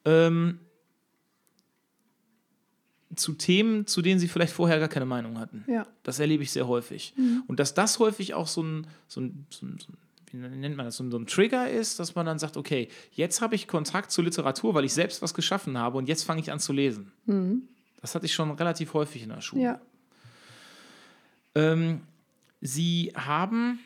ähm, 0.05 0.59
zu 3.15 3.33
Themen, 3.33 3.87
zu 3.87 4.01
denen 4.01 4.19
sie 4.19 4.27
vielleicht 4.27 4.53
vorher 4.53 4.79
gar 4.79 4.87
keine 4.87 5.05
Meinung 5.05 5.37
hatten. 5.37 5.65
Ja. 5.67 5.85
Das 6.03 6.19
erlebe 6.19 6.43
ich 6.43 6.51
sehr 6.51 6.67
häufig. 6.67 7.13
Und 7.47 7.59
dass 7.59 7.73
das 7.73 7.99
häufig 7.99 8.33
auch 8.33 8.47
so 8.47 8.63
ein, 8.63 8.87
so 9.07 9.21
ein, 9.21 9.45
so 9.49 9.65
ein, 9.65 9.77
so 9.79 9.91
ein 9.91 9.97
wie 10.31 10.37
nennt 10.37 10.77
man 10.77 10.85
das, 10.85 10.97
so 10.97 11.03
ein, 11.03 11.27
Trigger 11.27 11.69
ist, 11.69 11.99
dass 11.99 12.15
man 12.15 12.25
dann 12.25 12.39
sagt, 12.39 12.55
okay, 12.55 12.87
jetzt 13.11 13.41
habe 13.41 13.55
ich 13.55 13.67
Kontakt 13.67 14.11
zur 14.11 14.23
Literatur, 14.23 14.73
weil 14.73 14.85
ich 14.85 14.93
selbst 14.93 15.21
was 15.21 15.33
geschaffen 15.33 15.77
habe 15.77 15.97
und 15.97 16.07
jetzt 16.07 16.23
fange 16.23 16.39
ich 16.39 16.51
an 16.51 16.59
zu 16.59 16.71
lesen. 16.71 17.11
Das 17.99 18.15
hatte 18.15 18.25
ich 18.25 18.33
schon 18.33 18.49
relativ 18.51 18.93
häufig 18.93 19.23
in 19.23 19.29
der 19.29 19.41
Schule. 19.41 19.61
Ja. 19.61 19.81
Ähm, 21.55 22.01
Sie 22.61 23.11
haben, 23.15 23.79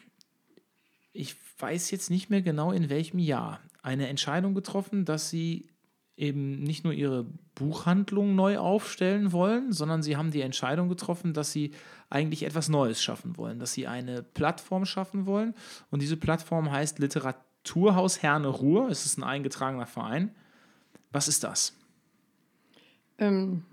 ich 1.13 1.36
weiß 1.60 1.89
jetzt 1.91 2.10
nicht 2.10 2.30
mehr 2.30 2.41
genau 2.41 2.71
in 2.71 2.89
welchem 2.89 3.19
Jahr, 3.19 3.60
eine 3.82 4.08
Entscheidung 4.08 4.54
getroffen, 4.54 5.06
dass 5.06 5.30
Sie 5.30 5.67
eben 6.17 6.63
nicht 6.63 6.84
nur 6.84 6.93
Ihre 6.93 7.25
Buchhandlung 7.56 8.36
neu 8.36 8.58
aufstellen 8.58 9.32
wollen, 9.32 9.71
sondern 9.73 10.01
Sie 10.01 10.15
haben 10.15 10.32
die 10.32 10.41
Entscheidung 10.41 10.88
getroffen, 10.89 11.34
dass 11.34 11.51
Sie 11.51 11.71
eigentlich 12.10 12.43
etwas 12.43 12.69
Neues 12.69 13.01
schaffen 13.01 13.38
wollen, 13.38 13.60
dass 13.60 13.73
Sie 13.73 13.88
eine 13.88 14.23
Plattform 14.23 14.86
schaffen 14.86 15.25
wollen. 15.25 15.54
Und 15.91 16.01
diese 16.01 16.17
Plattform 16.17 16.71
heißt 16.71 16.99
Literaturhaus 16.99 18.21
Herne 18.21 18.47
Ruhr. 18.47 18.89
Es 18.89 19.06
ist 19.06 19.17
ein 19.17 19.23
eingetragener 19.23 19.88
Verein. 19.88 20.32
Was 21.12 21.28
ist 21.28 21.43
das? 21.43 21.73
Ähm, 23.17 23.63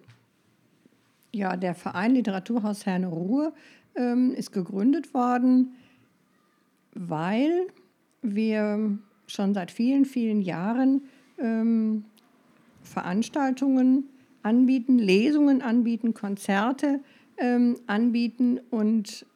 ja, 1.32 1.56
der 1.56 1.74
Verein 1.74 2.14
Literaturhaus 2.14 2.86
Herne 2.86 3.08
Ruhr 3.08 3.54
ähm, 3.96 4.32
ist 4.32 4.52
gegründet 4.52 5.14
worden, 5.14 5.74
weil 6.94 7.68
wir 8.20 8.98
schon 9.26 9.54
seit 9.54 9.70
vielen, 9.70 10.04
vielen 10.04 10.42
Jahren 10.42 11.02
ähm, 11.38 12.04
Veranstaltungen 12.82 14.08
anbieten, 14.42 14.98
Lesungen 14.98 15.62
anbieten, 15.62 16.14
Konzerte 16.14 17.00
ähm, 17.38 17.76
anbieten 17.86 18.60
und 18.70 19.26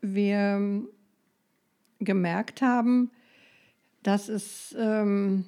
wir 0.00 0.84
gemerkt 2.00 2.62
haben, 2.62 3.10
dass 4.02 4.28
es 4.28 4.74
ähm, 4.78 5.44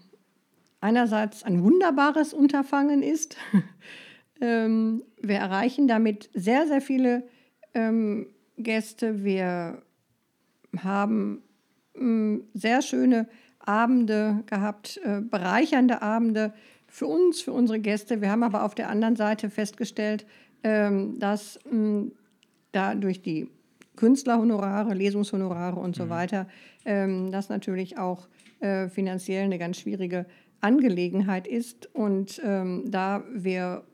einerseits 0.81 1.42
ein 1.42 1.62
wunderbares 1.62 2.33
Unterfangen 2.33 3.03
ist. 3.03 3.37
ähm, 4.40 5.03
wir 5.20 5.37
erreichen 5.37 5.88
damit 5.88 6.31
sehr, 6.33 6.66
sehr 6.66 6.81
viele 6.81 7.29
ähm, 7.75 8.29
Gäste. 8.57 9.25
Wir 9.25 9.83
haben 10.79 11.42
ähm, 11.94 12.44
sehr 12.55 12.83
schöne 12.83 13.29
Abende 13.59 14.44
gehabt, 14.46 15.01
äh, 15.05 15.20
bereichernde 15.20 16.03
Abende 16.03 16.55
für 16.97 17.07
uns, 17.07 17.43
für 17.43 17.53
unsere 17.53 17.79
Gäste. 17.79 18.23
Wir 18.23 18.31
haben 18.31 18.43
aber 18.43 18.65
auf 18.65 18.75
der 18.75 18.89
anderen 18.89 19.17
Seite 19.17 19.51
festgestellt, 19.51 20.25
ähm, 20.63 21.19
dass 21.19 21.61
mh, 21.71 22.07
da 22.73 22.95
durch 22.95 23.21
die 23.21 23.51
Künstlerhonorare, 23.97 24.95
Lesungshonorare 24.95 25.79
und 25.79 25.95
so 25.95 26.09
weiter, 26.09 26.49
ähm, 26.87 27.31
das 27.31 27.51
natürlich 27.51 27.99
auch 27.99 28.29
äh, 28.61 28.89
finanziell 28.89 29.45
eine 29.45 29.59
ganz 29.59 29.79
schwierige 29.79 30.25
Angelegenheit 30.63 31.47
ist. 31.47 31.95
Und 31.95 32.41
ähm, 32.43 32.85
da 32.87 33.25
wir 33.31 33.85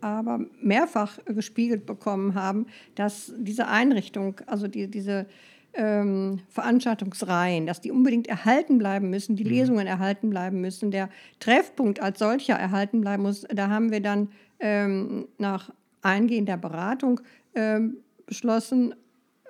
aber 0.00 0.40
mehrfach 0.62 1.18
gespiegelt 1.26 1.84
bekommen 1.84 2.34
haben, 2.34 2.64
dass 2.94 3.34
diese 3.36 3.68
Einrichtung, 3.68 4.40
also 4.46 4.68
die, 4.68 4.90
diese 4.90 5.26
ähm, 5.74 6.40
Veranstaltungsreihen, 6.48 7.66
dass 7.66 7.80
die 7.80 7.90
unbedingt 7.90 8.26
erhalten 8.26 8.78
bleiben 8.78 9.10
müssen, 9.10 9.36
die 9.36 9.44
Lesungen 9.44 9.86
erhalten 9.86 10.30
bleiben 10.30 10.60
müssen, 10.60 10.90
der 10.90 11.08
Treffpunkt 11.40 12.00
als 12.00 12.18
solcher 12.18 12.54
erhalten 12.54 13.00
bleiben 13.00 13.22
muss. 13.22 13.42
Da 13.42 13.68
haben 13.68 13.90
wir 13.90 14.00
dann 14.00 14.28
ähm, 14.60 15.28
nach 15.38 15.70
eingehender 16.02 16.56
Beratung 16.56 17.20
ähm, 17.54 17.98
beschlossen, 18.26 18.94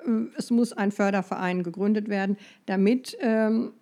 äh, 0.04 0.11
es 0.37 0.50
muss 0.50 0.72
ein 0.72 0.92
Förderverein 0.92 1.62
gegründet 1.62 2.08
werden, 2.08 2.37
damit 2.66 3.16
ähm, 3.20 3.72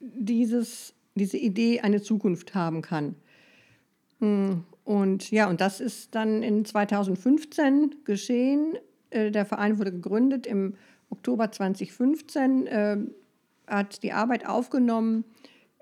dieses, 0.00 0.94
diese 1.14 1.36
Idee 1.36 1.80
eine 1.80 2.02
Zukunft 2.02 2.54
haben 2.54 2.82
kann. 2.82 3.14
Mm, 4.20 4.60
Und 4.84 5.30
ja, 5.30 5.48
und 5.48 5.60
das 5.60 5.80
ist 5.80 6.14
dann 6.14 6.42
in 6.42 6.64
2015 6.64 7.96
geschehen. 8.04 8.78
Äh, 9.10 9.30
Der 9.30 9.44
Verein 9.44 9.78
wurde 9.78 9.92
gegründet 9.92 10.46
im 10.46 10.74
Oktober 11.10 11.50
2015, 11.50 12.66
äh, 12.66 12.96
hat 13.66 14.02
die 14.02 14.12
Arbeit 14.12 14.46
aufgenommen 14.46 15.24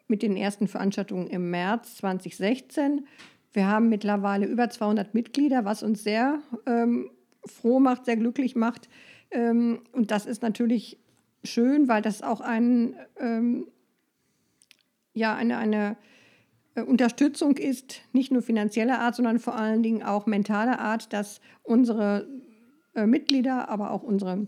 mit 0.09 0.23
den 0.23 0.37
ersten 0.37 0.69
Veranstaltungen 0.69 1.27
im 1.29 1.51
März 1.51 1.97
2016. 1.97 3.07
Wir 3.53 3.67
haben 3.67 3.89
mittlerweile 3.89 4.47
über 4.47 4.69
200 4.69 5.15
Mitglieder, 5.15 5.65
was 5.65 5.83
uns 5.83 6.05
sehr 6.05 6.41
ähm, 6.67 7.11
froh 7.45 7.81
macht, 7.81 8.05
sehr 8.05 8.17
glücklich 8.17 8.55
macht. 8.55 8.89
Ähm, 9.31 9.81
und 9.93 10.11
das 10.11 10.27
ist 10.27 10.43
natürlich 10.43 10.99
schön, 11.43 11.89
weil 11.89 12.03
das 12.03 12.23
auch 12.23 12.41
ein, 12.41 12.97
ähm, 13.19 13.67
ja, 15.15 15.35
eine, 15.35 15.57
eine 15.59 15.97
äh, 16.75 16.83
Unterstützung 16.83 17.57
ist, 17.57 18.03
nicht 18.13 18.31
nur 18.31 18.43
finanzieller 18.43 19.01
Art, 19.01 19.17
sondern 19.17 19.39
vor 19.39 19.57
allen 19.57 19.83
Dingen 19.83 20.03
auch 20.03 20.27
mentaler 20.27 20.79
Art, 20.79 21.13
dass 21.13 21.41
unsere 21.63 22.29
äh, 22.95 23.07
Mitglieder, 23.07 23.69
aber 23.69 23.91
auch 23.91 24.03
unsere 24.03 24.47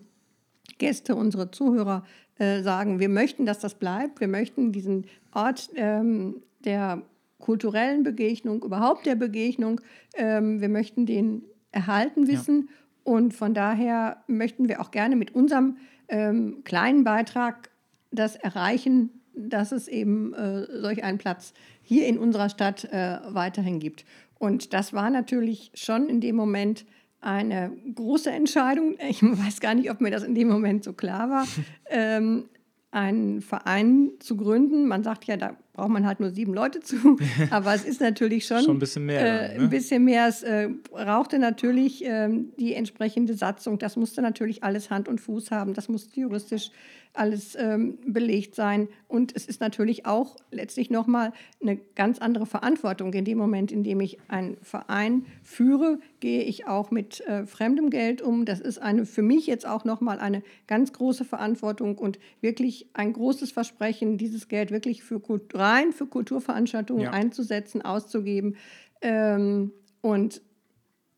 Gäste, 0.78 1.14
unsere 1.14 1.50
Zuhörer 1.50 2.04
äh, 2.38 2.62
sagen, 2.62 3.00
wir 3.00 3.08
möchten, 3.08 3.46
dass 3.46 3.58
das 3.58 3.74
bleibt, 3.74 4.20
wir 4.20 4.28
möchten 4.28 4.72
diesen 4.72 5.06
Ort 5.32 5.70
ähm, 5.74 6.42
der 6.60 7.02
kulturellen 7.38 8.02
Begegnung, 8.02 8.62
überhaupt 8.62 9.06
der 9.06 9.14
Begegnung, 9.14 9.80
ähm, 10.14 10.60
wir 10.60 10.68
möchten 10.68 11.06
den 11.06 11.42
erhalten 11.70 12.26
wissen. 12.26 12.68
Und 13.04 13.32
von 13.32 13.54
daher 13.54 14.22
möchten 14.26 14.68
wir 14.68 14.80
auch 14.80 14.90
gerne 14.90 15.16
mit 15.16 15.34
unserem 15.34 15.78
ähm, 16.08 16.62
kleinen 16.64 17.04
Beitrag 17.04 17.70
das 18.10 18.36
erreichen, 18.36 19.10
dass 19.34 19.72
es 19.72 19.88
eben 19.88 20.34
äh, 20.34 20.66
solch 20.80 21.04
einen 21.04 21.18
Platz 21.18 21.54
hier 21.82 22.06
in 22.06 22.18
unserer 22.18 22.48
Stadt 22.48 22.84
äh, 22.84 23.18
weiterhin 23.28 23.78
gibt. 23.78 24.04
Und 24.38 24.72
das 24.72 24.92
war 24.92 25.10
natürlich 25.10 25.70
schon 25.74 26.08
in 26.08 26.20
dem 26.20 26.36
Moment 26.36 26.84
eine 27.20 27.72
große 27.94 28.30
Entscheidung. 28.30 28.96
Ich 29.08 29.22
weiß 29.22 29.60
gar 29.60 29.74
nicht, 29.74 29.90
ob 29.90 30.00
mir 30.00 30.10
das 30.10 30.22
in 30.22 30.34
dem 30.34 30.48
Moment 30.48 30.84
so 30.84 30.92
klar 30.92 31.30
war. 31.30 31.46
ähm, 31.90 32.44
einen 32.90 33.42
Verein 33.42 34.12
zu 34.18 34.36
gründen. 34.36 34.88
Man 34.88 35.02
sagt 35.02 35.24
ja, 35.24 35.36
da 35.36 35.56
braucht 35.78 35.90
man 35.90 36.06
halt 36.06 36.18
nur 36.18 36.30
sieben 36.30 36.54
Leute 36.54 36.80
zu, 36.80 36.96
aber 37.50 37.72
es 37.72 37.84
ist 37.84 38.00
natürlich 38.00 38.44
schon, 38.46 38.64
schon 38.64 38.76
ein 38.76 38.80
bisschen 38.80 39.06
mehr. 39.06 39.20
Äh, 39.20 39.56
ne? 39.56 39.64
Ein 39.64 39.70
bisschen 39.70 40.04
mehr. 40.04 40.26
Es 40.26 40.42
äh, 40.42 40.68
brauchte 40.90 41.38
natürlich 41.38 42.04
äh, 42.04 42.28
die 42.58 42.74
entsprechende 42.74 43.34
Satzung. 43.34 43.78
Das 43.78 43.94
musste 43.94 44.20
natürlich 44.20 44.64
alles 44.64 44.90
Hand 44.90 45.08
und 45.08 45.20
Fuß 45.20 45.52
haben. 45.52 45.74
Das 45.74 45.88
musste 45.88 46.18
juristisch 46.18 46.72
alles 47.14 47.56
ähm, 47.56 47.98
belegt 48.06 48.54
sein. 48.54 48.88
Und 49.08 49.34
es 49.34 49.46
ist 49.46 49.60
natürlich 49.60 50.06
auch 50.06 50.36
letztlich 50.50 50.90
nochmal 50.90 51.32
eine 51.60 51.76
ganz 51.94 52.18
andere 52.18 52.46
Verantwortung. 52.46 53.12
In 53.12 53.24
dem 53.24 53.38
Moment, 53.38 53.72
in 53.72 53.82
dem 53.82 54.00
ich 54.00 54.18
einen 54.28 54.56
Verein 54.62 55.26
führe, 55.42 55.98
gehe 56.20 56.42
ich 56.42 56.66
auch 56.66 56.90
mit 56.90 57.20
äh, 57.22 57.46
fremdem 57.46 57.90
Geld 57.90 58.22
um. 58.22 58.44
Das 58.44 58.60
ist 58.60 58.78
eine, 58.78 59.06
für 59.06 59.22
mich 59.22 59.46
jetzt 59.46 59.66
auch 59.66 59.84
nochmal 59.84 60.20
eine 60.20 60.42
ganz 60.66 60.92
große 60.92 61.24
Verantwortung 61.24 61.98
und 61.98 62.18
wirklich 62.40 62.88
ein 62.92 63.12
großes 63.12 63.52
Versprechen, 63.52 64.18
dieses 64.18 64.48
Geld 64.48 64.70
wirklich 64.70 65.02
für, 65.02 65.20
rein 65.68 65.92
für 65.92 66.06
Kulturveranstaltungen 66.06 67.04
ja. 67.04 67.10
einzusetzen, 67.10 67.82
auszugeben. 67.82 68.56
Ähm, 69.02 69.72
und 70.00 70.40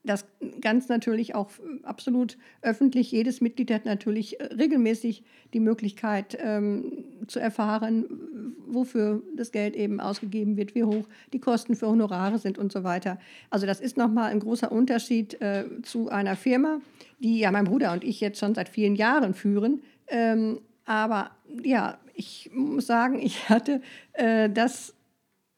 das 0.03 0.25
ganz 0.63 0.89
natürlich 0.89 1.35
auch 1.35 1.51
absolut 1.83 2.39
öffentlich. 2.63 3.13
Jedes 3.13 3.43
Mitglied 3.43 3.71
hat 3.71 3.85
natürlich 3.85 4.41
äh, 4.41 4.45
regelmäßig 4.45 5.23
die 5.53 5.61
Möglichkeit 5.61 6.39
ähm, 6.41 7.05
zu 7.27 7.39
erfahren, 7.39 8.55
wofür 8.67 9.23
das 9.37 9.53
Geld 9.53 9.77
eben 9.77 10.01
ausgegeben 10.01 10.57
wird, 10.57 10.75
wie 10.75 10.85
hoch 10.85 11.07
die 11.35 11.39
Kosten 11.39 11.75
für 11.75 11.89
Honorare 11.89 12.39
sind 12.39 12.57
und 12.57 12.73
so 12.73 12.83
weiter. 12.83 13.19
Also 13.51 13.67
das 13.67 13.81
ist 13.81 13.99
nochmal 13.99 14.31
ein 14.31 14.41
großer 14.41 14.73
Unterschied 14.73 15.41
äh, 15.43 15.65
zu 15.83 16.09
einer 16.09 16.37
Firma, 16.37 16.81
die 17.19 17.41
ja 17.41 17.51
mein 17.51 17.65
Bruder 17.65 17.93
und 17.93 18.03
ich 18.03 18.21
jetzt 18.21 18.39
schon 18.39 18.55
seit 18.55 18.71
vielen 18.71 18.97
Jahren 18.97 19.35
führen. 19.35 19.83
Ähm, 20.07 20.61
aber 20.87 21.31
ja, 21.63 22.00
ich 22.21 22.51
muss 22.53 22.87
sagen, 22.87 23.19
ich 23.19 23.49
hatte 23.49 23.81
äh, 24.13 24.51
das 24.51 24.95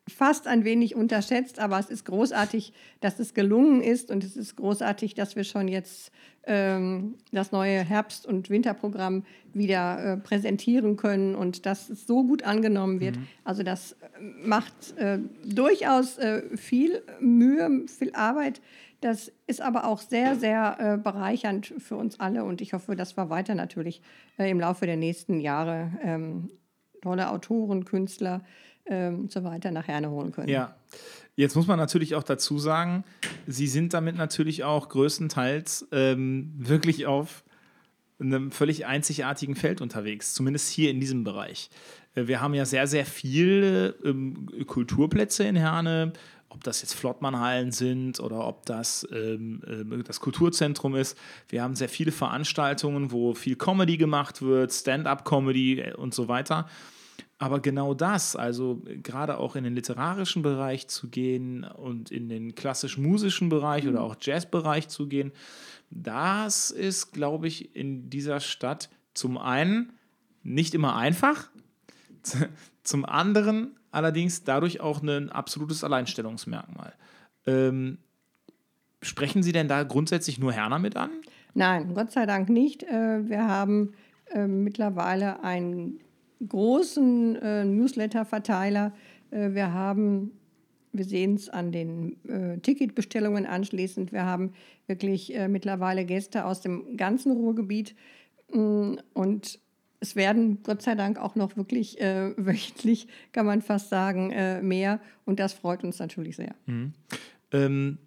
fast 0.08 0.46
ein 0.46 0.64
wenig 0.64 0.94
unterschätzt, 0.94 1.58
aber 1.58 1.78
es 1.78 1.90
ist 1.90 2.04
großartig, 2.04 2.72
dass 3.00 3.18
es 3.18 3.34
gelungen 3.34 3.82
ist 3.82 4.10
und 4.10 4.24
es 4.24 4.36
ist 4.36 4.56
großartig, 4.56 5.14
dass 5.14 5.34
wir 5.36 5.44
schon 5.44 5.68
jetzt 5.68 6.12
ähm, 6.44 7.16
das 7.32 7.52
neue 7.52 7.80
Herbst- 7.80 8.26
und 8.26 8.48
Winterprogramm 8.50 9.24
wieder 9.52 10.04
äh, 10.04 10.16
präsentieren 10.16 10.96
können 10.96 11.34
und 11.34 11.66
dass 11.66 11.88
es 11.88 12.06
so 12.06 12.24
gut 12.24 12.44
angenommen 12.44 13.00
wird. 13.00 13.16
Mhm. 13.16 13.26
Also 13.44 13.62
das 13.62 13.92
äh, 13.92 13.96
macht 14.44 14.96
äh, 14.98 15.18
durchaus 15.44 16.18
äh, 16.18 16.56
viel 16.56 17.02
Mühe, 17.20 17.86
viel 17.86 18.12
Arbeit. 18.14 18.60
Das 19.02 19.32
ist 19.48 19.60
aber 19.60 19.84
auch 19.84 20.00
sehr, 20.00 20.36
sehr 20.36 20.76
äh, 20.78 20.96
bereichernd 20.96 21.74
für 21.78 21.96
uns 21.96 22.20
alle 22.20 22.44
und 22.44 22.60
ich 22.60 22.72
hoffe, 22.72 22.94
dass 22.94 23.16
wir 23.16 23.30
weiter 23.30 23.56
natürlich 23.56 24.00
äh, 24.38 24.48
im 24.48 24.60
Laufe 24.60 24.86
der 24.86 24.96
nächsten 24.96 25.40
Jahre 25.40 25.90
ähm, 26.02 26.50
tolle 27.02 27.28
Autoren, 27.28 27.84
Künstler, 27.84 28.44
ähm, 28.86 29.28
so 29.28 29.42
weiter 29.42 29.72
nach 29.72 29.88
Herne 29.88 30.08
holen 30.08 30.30
können. 30.30 30.48
Ja, 30.48 30.76
jetzt 31.34 31.56
muss 31.56 31.66
man 31.66 31.80
natürlich 31.80 32.14
auch 32.14 32.22
dazu 32.22 32.60
sagen, 32.60 33.02
Sie 33.48 33.66
sind 33.66 33.92
damit 33.92 34.16
natürlich 34.16 34.62
auch 34.62 34.88
größtenteils 34.88 35.88
ähm, 35.90 36.52
wirklich 36.56 37.06
auf 37.06 37.42
einem 38.20 38.52
völlig 38.52 38.86
einzigartigen 38.86 39.56
Feld 39.56 39.80
unterwegs, 39.80 40.32
zumindest 40.32 40.70
hier 40.70 40.92
in 40.92 41.00
diesem 41.00 41.24
Bereich. 41.24 41.70
Äh, 42.14 42.28
wir 42.28 42.40
haben 42.40 42.54
ja 42.54 42.64
sehr, 42.64 42.86
sehr 42.86 43.04
viele 43.04 43.96
ähm, 44.04 44.48
Kulturplätze 44.66 45.42
in 45.42 45.56
Herne, 45.56 46.12
ob 46.52 46.62
das 46.64 46.82
jetzt 46.82 46.94
Flottmannhallen 46.94 47.72
sind 47.72 48.20
oder 48.20 48.46
ob 48.46 48.66
das 48.66 49.06
ähm, 49.10 49.62
äh, 49.66 50.02
das 50.02 50.20
Kulturzentrum 50.20 50.94
ist. 50.94 51.16
Wir 51.48 51.62
haben 51.62 51.74
sehr 51.74 51.88
viele 51.88 52.12
Veranstaltungen, 52.12 53.10
wo 53.10 53.34
viel 53.34 53.56
Comedy 53.56 53.96
gemacht 53.96 54.42
wird, 54.42 54.72
Stand-up-Comedy 54.72 55.80
äh, 55.80 55.94
und 55.94 56.14
so 56.14 56.28
weiter. 56.28 56.68
Aber 57.38 57.58
genau 57.58 57.94
das, 57.94 58.36
also 58.36 58.82
gerade 59.02 59.38
auch 59.38 59.56
in 59.56 59.64
den 59.64 59.74
literarischen 59.74 60.42
Bereich 60.42 60.86
zu 60.86 61.08
gehen 61.08 61.64
und 61.64 62.10
in 62.10 62.28
den 62.28 62.54
klassisch-musischen 62.54 63.48
Bereich 63.48 63.88
oder 63.88 64.00
mhm. 64.00 64.04
auch 64.04 64.16
Jazzbereich 64.20 64.88
zu 64.88 65.08
gehen, 65.08 65.32
das 65.90 66.70
ist, 66.70 67.12
glaube 67.12 67.48
ich, 67.48 67.74
in 67.74 68.10
dieser 68.10 68.40
Stadt 68.40 68.90
zum 69.14 69.38
einen 69.38 69.92
nicht 70.42 70.74
immer 70.74 70.96
einfach, 70.96 71.50
zum 72.82 73.04
anderen 73.04 73.76
allerdings 73.90 74.44
dadurch 74.44 74.80
auch 74.80 75.02
ein 75.02 75.30
absolutes 75.30 75.84
Alleinstellungsmerkmal. 75.84 76.92
Ähm, 77.46 77.98
sprechen 79.02 79.42
Sie 79.42 79.52
denn 79.52 79.68
da 79.68 79.82
grundsätzlich 79.82 80.38
nur 80.38 80.52
Herner 80.52 80.78
mit 80.78 80.96
an? 80.96 81.10
Nein, 81.54 81.94
Gott 81.94 82.12
sei 82.12 82.26
Dank 82.26 82.48
nicht. 82.48 82.82
Äh, 82.82 83.28
wir 83.28 83.46
haben 83.46 83.92
äh, 84.30 84.46
mittlerweile 84.46 85.42
ein 85.44 85.98
großen 86.46 87.36
äh, 87.36 87.64
Newsletter-Verteiler. 87.64 88.92
Wir 89.30 89.72
haben, 89.72 90.32
wir 90.92 91.06
sehen 91.06 91.36
es 91.36 91.48
an 91.48 91.72
den 91.72 92.60
Ticketbestellungen 92.60 93.46
anschließend, 93.46 94.12
wir 94.12 94.26
haben 94.26 94.52
wirklich 94.86 95.32
mittlerweile 95.48 96.04
Gäste 96.04 96.44
aus 96.44 96.60
dem 96.60 96.98
ganzen 96.98 97.32
Ruhrgebiet 97.32 97.94
mm, 98.52 98.96
und 99.14 99.58
es 100.02 100.16
werden 100.16 100.62
Gott 100.64 100.82
sei 100.82 100.96
Dank 100.96 101.16
auch 101.16 101.36
noch 101.36 101.56
wirklich 101.56 102.00
äh, 102.00 102.34
wöchentlich, 102.36 103.06
kann 103.32 103.46
man 103.46 103.62
fast 103.62 103.88
sagen, 103.88 104.30
äh, 104.32 104.60
mehr 104.60 105.00
und 105.24 105.38
das 105.38 105.52
freut 105.52 105.84
uns 105.84 105.98
natürlich 105.98 106.36
sehr. 106.36 106.54
Mhm. 106.66 106.92
Ähm, 107.52 107.98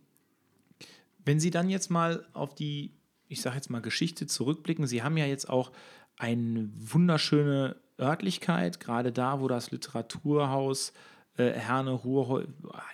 wenn 1.24 1.40
Sie 1.40 1.50
dann 1.50 1.70
jetzt 1.70 1.90
mal 1.90 2.26
auf 2.34 2.54
die, 2.54 2.92
ich 3.30 3.42
sage 3.42 3.56
jetzt 3.56 3.70
mal 3.70 3.82
Geschichte 3.82 4.28
zurückblicken, 4.28 4.86
Sie 4.86 5.02
haben 5.02 5.18
ja 5.18 5.26
jetzt 5.26 5.50
auch 5.50 5.72
eine 6.18 6.70
wunderschöne 6.78 7.78
Örtlichkeit, 8.00 8.80
gerade 8.80 9.12
da, 9.12 9.40
wo 9.40 9.48
das 9.48 9.72
Literaturhaus 9.72 10.90
äh, 10.90 10.94
Herne 11.44 11.92
Ruhr 11.92 12.46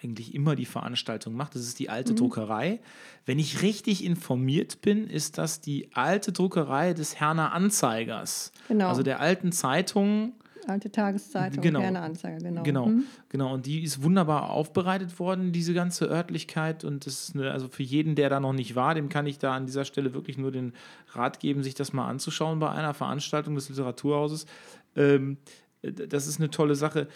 eigentlich 0.02 0.34
immer 0.34 0.56
die 0.56 0.66
Veranstaltung 0.66 1.36
macht. 1.36 1.56
Das 1.56 1.62
ist 1.62 1.80
die 1.80 1.90
alte 1.90 2.14
mhm. 2.14 2.18
Druckerei. 2.18 2.80
Wenn 3.26 3.38
ich 3.38 3.62
richtig 3.62 4.04
informiert 4.04 4.82
bin, 4.82 5.08
ist 5.08 5.38
das 5.38 5.62
die 5.62 5.90
alte 5.94 6.32
Druckerei 6.32 6.94
des 6.94 7.20
Herner 7.20 7.54
Anzeigers. 7.54 8.52
Genau. 8.68 8.90
Also 8.90 9.04
der 9.04 9.20
alten 9.20 9.52
Zeitung. 9.52 10.34
Alte 10.68 10.92
Tageszeitung, 10.92 11.62
genau. 11.62 11.82
Herner 11.82 12.02
Anzeiger, 12.04 12.38
genau. 12.38 12.64
Genau, 12.64 12.86
mhm. 12.88 13.04
genau. 13.30 13.54
Und 13.54 13.66
die 13.66 13.84
ist 13.84 14.04
wunderbar 14.04 14.50
aufbereitet 14.50 15.20
worden, 15.20 15.52
diese 15.52 15.74
ganze 15.74 16.06
Örtlichkeit. 16.06 16.84
Und 16.84 17.06
das 17.06 17.30
ist 17.30 17.36
eine, 17.36 17.52
also 17.52 17.68
für 17.68 17.84
jeden, 17.84 18.16
der 18.16 18.30
da 18.30 18.40
noch 18.40 18.54
nicht 18.54 18.76
war, 18.76 18.96
dem 18.96 19.10
kann 19.10 19.28
ich 19.28 19.38
da 19.38 19.56
an 19.56 19.66
dieser 19.68 19.86
Stelle 19.86 20.14
wirklich 20.14 20.38
nur 20.38 20.52
den 20.52 20.74
Rat 21.14 21.40
geben, 21.40 21.62
sich 21.64 21.76
das 21.76 21.94
mal 21.94 22.08
anzuschauen 22.08 22.60
bei 22.60 22.70
einer 22.70 22.94
Veranstaltung 22.94 23.54
des 23.54 23.70
Literaturhauses. 23.70 24.46
Ähm, 24.96 25.38
das 25.82 26.28
ist 26.28 26.40
eine 26.40 26.52
tolle 26.52 26.76
Sache, 26.76 27.08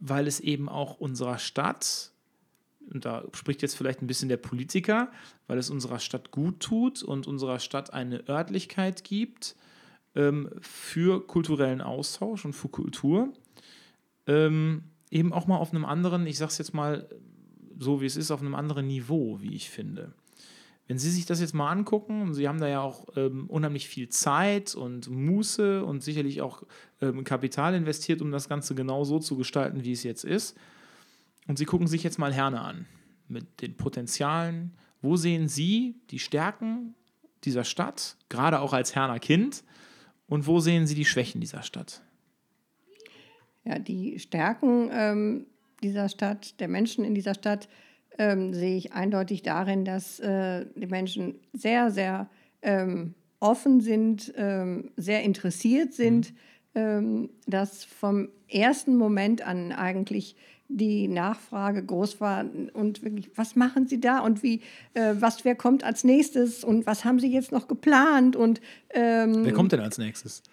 weil 0.00 0.26
es 0.26 0.40
eben 0.40 0.68
auch 0.68 0.98
unserer 0.98 1.38
Stadt, 1.38 2.10
und 2.92 3.04
da 3.04 3.24
spricht 3.32 3.62
jetzt 3.62 3.76
vielleicht 3.76 4.02
ein 4.02 4.06
bisschen 4.06 4.28
der 4.28 4.38
Politiker, 4.38 5.12
weil 5.46 5.58
es 5.58 5.70
unserer 5.70 6.00
Stadt 6.00 6.30
gut 6.30 6.60
tut 6.60 7.02
und 7.02 7.26
unserer 7.26 7.60
Stadt 7.60 7.92
eine 7.92 8.28
Örtlichkeit 8.28 9.04
gibt 9.04 9.54
ähm, 10.14 10.50
für 10.60 11.26
kulturellen 11.26 11.80
Austausch 11.80 12.44
und 12.44 12.54
für 12.54 12.68
Kultur. 12.68 13.32
Ähm, 14.26 14.84
eben 15.10 15.32
auch 15.32 15.46
mal 15.46 15.58
auf 15.58 15.72
einem 15.72 15.84
anderen, 15.84 16.26
ich 16.26 16.38
sage 16.38 16.50
es 16.50 16.58
jetzt 16.58 16.74
mal 16.74 17.08
so, 17.78 18.00
wie 18.00 18.06
es 18.06 18.16
ist, 18.16 18.30
auf 18.30 18.40
einem 18.40 18.54
anderen 18.54 18.86
Niveau, 18.86 19.40
wie 19.40 19.54
ich 19.54 19.70
finde. 19.70 20.12
Wenn 20.90 20.98
Sie 20.98 21.10
sich 21.12 21.24
das 21.24 21.40
jetzt 21.40 21.54
mal 21.54 21.70
angucken, 21.70 22.20
und 22.20 22.34
Sie 22.34 22.48
haben 22.48 22.58
da 22.58 22.66
ja 22.66 22.80
auch 22.80 23.06
ähm, 23.14 23.46
unheimlich 23.46 23.86
viel 23.86 24.08
Zeit 24.08 24.74
und 24.74 25.08
Muße 25.08 25.84
und 25.84 26.02
sicherlich 26.02 26.42
auch 26.42 26.64
ähm, 27.00 27.22
Kapital 27.22 27.76
investiert, 27.76 28.20
um 28.20 28.32
das 28.32 28.48
Ganze 28.48 28.74
genau 28.74 29.04
so 29.04 29.20
zu 29.20 29.36
gestalten, 29.36 29.84
wie 29.84 29.92
es 29.92 30.02
jetzt 30.02 30.24
ist. 30.24 30.58
Und 31.46 31.58
Sie 31.58 31.64
gucken 31.64 31.86
sich 31.86 32.02
jetzt 32.02 32.18
mal 32.18 32.34
Herne 32.34 32.60
an 32.60 32.86
mit 33.28 33.60
den 33.60 33.76
Potenzialen. 33.76 34.72
Wo 35.00 35.14
sehen 35.14 35.46
Sie 35.46 35.94
die 36.10 36.18
Stärken 36.18 36.96
dieser 37.44 37.62
Stadt, 37.62 38.16
gerade 38.28 38.58
auch 38.58 38.72
als 38.72 38.96
Herner 38.96 39.20
Kind? 39.20 39.62
Und 40.26 40.48
wo 40.48 40.58
sehen 40.58 40.88
Sie 40.88 40.96
die 40.96 41.04
Schwächen 41.04 41.40
dieser 41.40 41.62
Stadt? 41.62 42.02
Ja, 43.62 43.78
die 43.78 44.18
Stärken 44.18 44.90
ähm, 44.92 45.46
dieser 45.84 46.08
Stadt, 46.08 46.58
der 46.58 46.66
Menschen 46.66 47.04
in 47.04 47.14
dieser 47.14 47.34
Stadt, 47.34 47.68
ähm, 48.20 48.52
sehe 48.52 48.76
ich 48.76 48.92
eindeutig 48.92 49.40
darin, 49.40 49.86
dass 49.86 50.20
äh, 50.20 50.66
die 50.74 50.86
Menschen 50.86 51.36
sehr, 51.54 51.90
sehr 51.90 52.28
ähm, 52.60 53.14
offen 53.40 53.80
sind, 53.80 54.34
ähm, 54.36 54.90
sehr 54.96 55.22
interessiert 55.22 55.94
sind, 55.94 56.30
mhm. 56.30 56.36
Ähm, 56.72 57.30
dass 57.48 57.82
vom 57.82 58.28
ersten 58.46 58.96
Moment 58.96 59.44
an 59.44 59.72
eigentlich 59.72 60.36
die 60.68 61.08
Nachfrage 61.08 61.84
groß 61.84 62.20
war 62.20 62.44
und 62.74 63.02
wirklich, 63.02 63.28
was 63.34 63.56
machen 63.56 63.88
Sie 63.88 64.00
da 64.00 64.20
und 64.20 64.44
wie, 64.44 64.60
äh, 64.94 65.14
was, 65.18 65.44
wer 65.44 65.56
kommt 65.56 65.82
als 65.82 66.04
nächstes 66.04 66.62
und 66.62 66.86
was 66.86 67.04
haben 67.04 67.18
Sie 67.18 67.26
jetzt 67.26 67.50
noch 67.50 67.66
geplant 67.66 68.36
und 68.36 68.60
ähm, 68.90 69.44
Wer 69.44 69.52
kommt 69.52 69.72
denn 69.72 69.80
als 69.80 69.98
nächstes? 69.98 70.44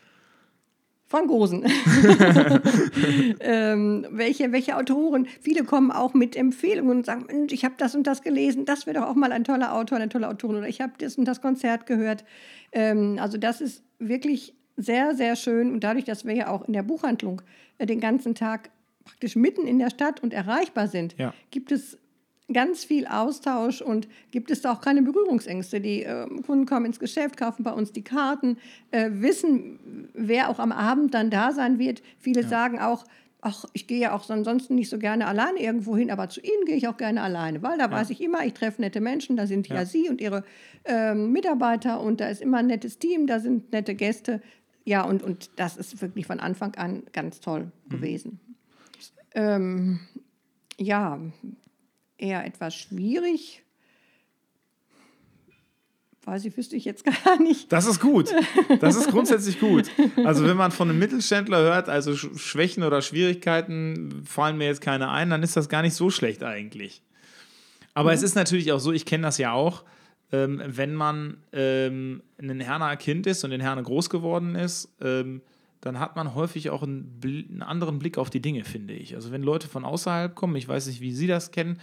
Van 1.09 1.27
Gosen. 1.27 1.63
ähm, 3.39 4.05
welche, 4.11 4.51
welche 4.51 4.75
Autoren? 4.75 5.27
Viele 5.41 5.63
kommen 5.63 5.91
auch 5.91 6.13
mit 6.13 6.35
Empfehlungen 6.35 6.97
und 6.97 7.05
sagen, 7.05 7.47
ich 7.49 7.63
habe 7.63 7.75
das 7.77 7.95
und 7.95 8.05
das 8.07 8.21
gelesen, 8.21 8.65
das 8.65 8.85
wäre 8.85 8.99
doch 8.99 9.07
auch 9.07 9.15
mal 9.15 9.31
ein 9.31 9.43
toller 9.43 9.73
Autor, 9.73 9.97
eine 9.97 10.09
tolle 10.09 10.27
Autorin 10.27 10.57
oder 10.57 10.67
ich 10.67 10.81
habe 10.81 10.93
das 10.97 11.17
und 11.17 11.25
das 11.25 11.41
Konzert 11.41 11.85
gehört. 11.85 12.25
Ähm, 12.71 13.19
also 13.21 13.37
das 13.37 13.61
ist 13.61 13.83
wirklich 13.99 14.53
sehr, 14.75 15.15
sehr 15.15 15.35
schön 15.35 15.71
und 15.71 15.83
dadurch, 15.83 16.05
dass 16.05 16.25
wir 16.25 16.35
ja 16.35 16.49
auch 16.49 16.67
in 16.67 16.73
der 16.73 16.83
Buchhandlung 16.83 17.41
äh, 17.77 17.85
den 17.85 17.99
ganzen 17.99 18.35
Tag 18.35 18.69
praktisch 19.05 19.35
mitten 19.35 19.65
in 19.65 19.79
der 19.79 19.89
Stadt 19.89 20.21
und 20.21 20.33
erreichbar 20.33 20.87
sind, 20.87 21.15
Ja. 21.17 21.33
gibt 21.51 21.71
es 21.71 21.97
ganz 22.51 22.85
viel 22.85 23.07
Austausch 23.07 23.81
und 23.81 24.07
gibt 24.31 24.51
es 24.51 24.61
da 24.61 24.71
auch 24.71 24.81
keine 24.81 25.01
Berührungsängste. 25.01 25.81
Die 25.81 26.03
äh, 26.03 26.27
Kunden 26.45 26.65
kommen 26.65 26.85
ins 26.85 26.99
Geschäft, 26.99 27.37
kaufen 27.37 27.63
bei 27.63 27.71
uns 27.71 27.91
die 27.91 28.03
Karten, 28.03 28.57
äh, 28.91 29.09
wissen, 29.11 30.09
wer 30.13 30.49
auch 30.49 30.59
am 30.59 30.71
Abend 30.71 31.13
dann 31.13 31.29
da 31.29 31.51
sein 31.51 31.77
wird. 31.77 32.01
Viele 32.19 32.43
sagen 32.43 32.79
auch, 32.79 33.03
ach, 33.41 33.65
ich 33.73 33.87
gehe 33.87 33.99
ja 33.99 34.13
auch 34.13 34.29
ansonsten 34.29 34.75
nicht 34.75 34.89
so 34.89 34.97
gerne 34.97 35.27
alleine 35.27 35.59
irgendwo 35.59 35.95
hin, 35.95 36.09
aber 36.09 36.29
zu 36.29 36.41
Ihnen 36.41 36.65
gehe 36.65 36.75
ich 36.75 36.87
auch 36.87 36.97
gerne 36.97 37.21
alleine, 37.21 37.61
weil 37.61 37.77
da 37.77 37.91
weiß 37.91 38.09
ich 38.09 38.21
immer, 38.21 38.45
ich 38.45 38.53
treffe 38.53 38.81
nette 38.81 39.01
Menschen, 39.01 39.37
da 39.37 39.45
sind 39.45 39.67
ja, 39.67 39.75
Ja. 39.75 39.85
Sie 39.85 40.09
und 40.09 40.21
Ihre 40.21 40.43
ähm, 40.85 41.31
Mitarbeiter 41.31 42.01
und 42.01 42.19
da 42.19 42.29
ist 42.29 42.41
immer 42.41 42.57
ein 42.57 42.67
nettes 42.67 42.97
Team, 42.97 43.27
da 43.27 43.39
sind 43.39 43.71
nette 43.71 43.95
Gäste. 43.95 44.41
Ja, 44.85 45.03
und, 45.03 45.21
und 45.21 45.49
das 45.57 45.75
ist 45.75 46.01
wirklich 46.01 46.25
von 46.25 46.39
Anfang 46.39 46.75
an 46.75 47.03
ganz 47.11 47.41
toll 47.41 47.71
gewesen. 47.89 48.39
Ähm, 49.35 49.99
ja, 50.77 51.19
eher 52.17 52.45
etwas 52.45 52.75
schwierig. 52.75 53.63
Weiß 56.23 56.43
ich, 56.43 56.57
wüsste 56.57 56.75
ich 56.75 56.83
jetzt 56.83 57.05
gar 57.25 57.39
nicht. 57.41 57.71
Das 57.71 57.85
ist 57.85 58.01
gut. 58.01 58.29
Das 58.81 58.95
ist 58.97 59.09
grundsätzlich 59.09 59.59
gut. 59.59 59.89
Also 60.25 60.45
wenn 60.45 60.57
man 60.57 60.71
von 60.71 60.89
einem 60.89 60.99
Mittelständler 60.99 61.59
hört, 61.59 61.87
also 61.89 62.11
Sch- 62.11 62.37
Schwächen 62.37 62.83
oder 62.83 63.01
Schwierigkeiten 63.01 64.23
fallen 64.25 64.57
mir 64.57 64.65
jetzt 64.65 64.81
keine 64.81 65.09
ein, 65.09 65.29
dann 65.29 65.41
ist 65.43 65.55
das 65.55 65.69
gar 65.69 65.81
nicht 65.81 65.93
so 65.93 66.09
schlecht 66.09 66.43
eigentlich. 66.43 67.01
Aber 67.93 68.11
es 68.13 68.23
ist 68.23 68.35
natürlich 68.35 68.71
auch 68.73 68.79
so, 68.79 68.91
ich 68.91 69.05
kenne 69.05 69.23
das 69.23 69.37
ja 69.37 69.53
auch, 69.53 69.83
ähm, 70.31 70.61
wenn 70.65 70.93
man 70.93 71.37
ähm, 71.53 72.21
ein 72.37 72.59
Herner 72.59 72.95
Kind 72.97 73.25
ist 73.25 73.43
und 73.45 73.51
in 73.53 73.61
Herne 73.61 73.81
groß 73.81 74.09
geworden 74.09 74.55
ist, 74.55 74.89
ähm, 75.01 75.41
dann 75.81 75.99
hat 75.99 76.15
man 76.15 76.33
häufig 76.33 76.69
auch 76.69 76.83
einen, 76.83 77.19
einen 77.23 77.61
anderen 77.61 77.99
Blick 77.99 78.17
auf 78.17 78.29
die 78.29 78.41
Dinge, 78.41 78.63
finde 78.63 78.93
ich. 78.93 79.15
Also 79.15 79.31
wenn 79.31 79.43
Leute 79.43 79.67
von 79.67 79.85
außerhalb 79.85 80.33
kommen, 80.35 80.55
ich 80.55 80.67
weiß 80.67 80.87
nicht, 80.87 81.01
wie 81.01 81.13
Sie 81.13 81.27
das 81.27 81.51
kennen, 81.51 81.79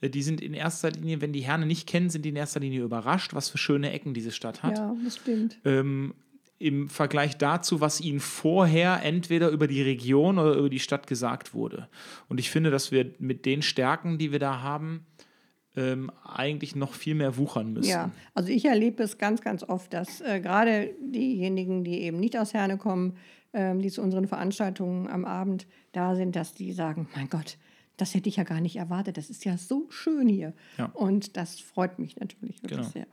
äh, 0.00 0.10
die 0.10 0.22
sind 0.22 0.40
in 0.40 0.54
erster 0.54 0.90
Linie, 0.90 1.20
wenn 1.20 1.32
die 1.32 1.40
Herne 1.40 1.66
nicht 1.66 1.88
kennen, 1.88 2.10
sind 2.10 2.24
die 2.24 2.30
in 2.30 2.36
erster 2.36 2.60
Linie 2.60 2.82
überrascht, 2.82 3.34
was 3.34 3.48
für 3.48 3.58
schöne 3.58 3.90
Ecken 3.90 4.14
diese 4.14 4.30
Stadt 4.32 4.62
hat 4.62 4.78
Ja, 4.78 4.94
das 5.04 5.16
stimmt. 5.16 5.58
ähm, 5.64 6.14
im 6.58 6.88
Vergleich 6.88 7.38
dazu, 7.38 7.80
was 7.80 8.00
ihnen 8.00 8.20
vorher 8.20 9.02
entweder 9.02 9.48
über 9.48 9.66
die 9.66 9.82
Region 9.82 10.38
oder 10.38 10.54
über 10.54 10.70
die 10.70 10.78
Stadt 10.78 11.08
gesagt 11.08 11.54
wurde. 11.54 11.88
Und 12.28 12.38
ich 12.38 12.50
finde, 12.50 12.70
dass 12.70 12.92
wir 12.92 13.12
mit 13.18 13.46
den 13.46 13.62
Stärken, 13.62 14.16
die 14.16 14.30
wir 14.30 14.38
da 14.38 14.60
haben, 14.62 15.04
ähm, 15.76 16.10
eigentlich 16.24 16.76
noch 16.76 16.94
viel 16.94 17.14
mehr 17.14 17.36
wuchern 17.36 17.72
müssen. 17.72 17.88
Ja, 17.90 18.10
also 18.34 18.50
ich 18.50 18.64
erlebe 18.64 19.02
es 19.02 19.18
ganz, 19.18 19.40
ganz 19.40 19.62
oft, 19.62 19.92
dass 19.92 20.20
äh, 20.20 20.40
gerade 20.40 20.90
diejenigen, 21.00 21.84
die 21.84 22.02
eben 22.02 22.20
nicht 22.20 22.36
aus 22.38 22.52
Herne 22.52 22.76
kommen, 22.76 23.16
ähm, 23.54 23.80
die 23.80 23.90
zu 23.90 24.02
unseren 24.02 24.26
Veranstaltungen 24.26 25.08
am 25.08 25.24
Abend 25.24 25.66
da 25.92 26.14
sind, 26.14 26.36
dass 26.36 26.54
die 26.54 26.72
sagen, 26.72 27.08
mein 27.14 27.28
Gott, 27.28 27.56
das 27.96 28.14
hätte 28.14 28.28
ich 28.28 28.36
ja 28.36 28.44
gar 28.44 28.60
nicht 28.60 28.76
erwartet, 28.76 29.16
das 29.16 29.30
ist 29.30 29.44
ja 29.44 29.56
so 29.56 29.86
schön 29.90 30.28
hier. 30.28 30.52
Ja. 30.78 30.86
Und 30.94 31.36
das 31.36 31.60
freut 31.60 31.98
mich 31.98 32.16
natürlich 32.16 32.62
wirklich 32.62 32.78
Genau. 32.80 32.90
sehr. 32.90 33.06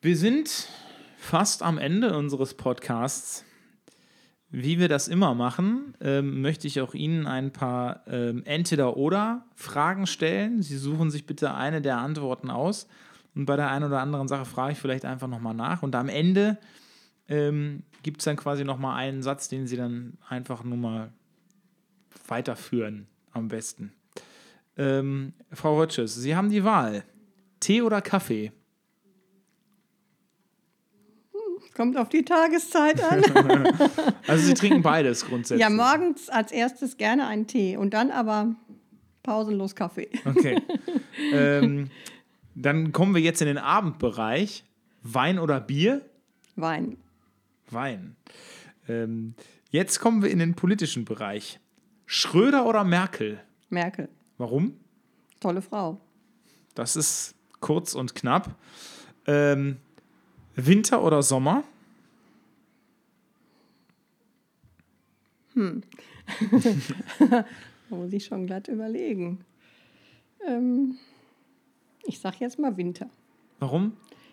Wir 0.00 0.16
sind 0.16 0.68
fast 1.16 1.62
am 1.62 1.78
Ende 1.78 2.16
unseres 2.16 2.54
Podcasts. 2.54 3.44
Wie 4.50 4.78
wir 4.78 4.88
das 4.88 5.08
immer 5.08 5.34
machen, 5.34 5.94
ähm, 6.00 6.40
möchte 6.40 6.66
ich 6.66 6.80
auch 6.80 6.94
Ihnen 6.94 7.26
ein 7.26 7.52
paar 7.52 8.02
ähm, 8.06 8.42
Entweder-Oder-Fragen 8.46 10.06
stellen. 10.06 10.62
Sie 10.62 10.78
suchen 10.78 11.10
sich 11.10 11.26
bitte 11.26 11.54
eine 11.54 11.82
der 11.82 11.98
Antworten 11.98 12.50
aus. 12.50 12.88
Und 13.34 13.44
bei 13.44 13.56
der 13.56 13.70
einen 13.70 13.84
oder 13.84 14.00
anderen 14.00 14.26
Sache 14.26 14.46
frage 14.46 14.72
ich 14.72 14.78
vielleicht 14.78 15.04
einfach 15.04 15.28
nochmal 15.28 15.54
nach. 15.54 15.82
Und 15.82 15.94
am 15.94 16.08
Ende 16.08 16.56
ähm, 17.28 17.82
gibt 18.02 18.20
es 18.20 18.24
dann 18.24 18.36
quasi 18.36 18.64
nochmal 18.64 18.96
einen 18.96 19.22
Satz, 19.22 19.48
den 19.48 19.66
Sie 19.66 19.76
dann 19.76 20.16
einfach 20.28 20.64
nur 20.64 20.78
mal 20.78 21.12
weiterführen, 22.26 23.06
am 23.32 23.48
besten. 23.48 23.92
Ähm, 24.78 25.34
Frau 25.52 25.78
Rötsches, 25.78 26.14
Sie 26.14 26.34
haben 26.34 26.48
die 26.48 26.64
Wahl. 26.64 27.04
Tee 27.60 27.82
oder 27.82 28.00
Kaffee? 28.00 28.52
Kommt 31.78 31.96
auf 31.96 32.08
die 32.08 32.24
Tageszeit 32.24 33.00
an. 33.04 33.22
Also 34.26 34.44
Sie 34.44 34.54
trinken 34.54 34.82
beides 34.82 35.24
grundsätzlich. 35.24 35.60
ja, 35.60 35.70
morgens 35.70 36.28
als 36.28 36.50
erstes 36.50 36.96
gerne 36.96 37.28
einen 37.28 37.46
Tee 37.46 37.76
und 37.76 37.94
dann 37.94 38.10
aber 38.10 38.56
pausenlos 39.22 39.76
Kaffee. 39.76 40.08
Okay. 40.24 40.60
ähm, 41.32 41.88
dann 42.56 42.90
kommen 42.90 43.14
wir 43.14 43.22
jetzt 43.22 43.40
in 43.42 43.46
den 43.46 43.58
Abendbereich. 43.58 44.64
Wein 45.04 45.38
oder 45.38 45.60
Bier? 45.60 46.04
Wein. 46.56 46.96
Wein. 47.70 48.16
Ähm, 48.88 49.34
jetzt 49.70 50.00
kommen 50.00 50.20
wir 50.20 50.30
in 50.30 50.40
den 50.40 50.54
politischen 50.56 51.04
Bereich. 51.04 51.60
Schröder 52.06 52.66
oder 52.66 52.82
Merkel? 52.82 53.40
Merkel. 53.68 54.08
Warum? 54.36 54.74
Tolle 55.38 55.62
Frau. 55.62 56.00
Das 56.74 56.96
ist 56.96 57.36
kurz 57.60 57.94
und 57.94 58.16
knapp. 58.16 58.56
Ähm, 59.28 59.76
Winter 60.66 61.02
oder 61.02 61.22
Sommer? 61.22 61.64
Da 67.90 67.96
muss 67.96 68.12
ich 68.12 68.26
schon 68.26 68.46
glatt 68.46 68.68
überlegen. 68.68 69.38
Ähm, 70.46 70.96
ich 72.06 72.20
sag 72.20 72.38
jetzt 72.40 72.58
mal 72.58 72.76
Winter. 72.76 73.08
Warum? 73.60 73.92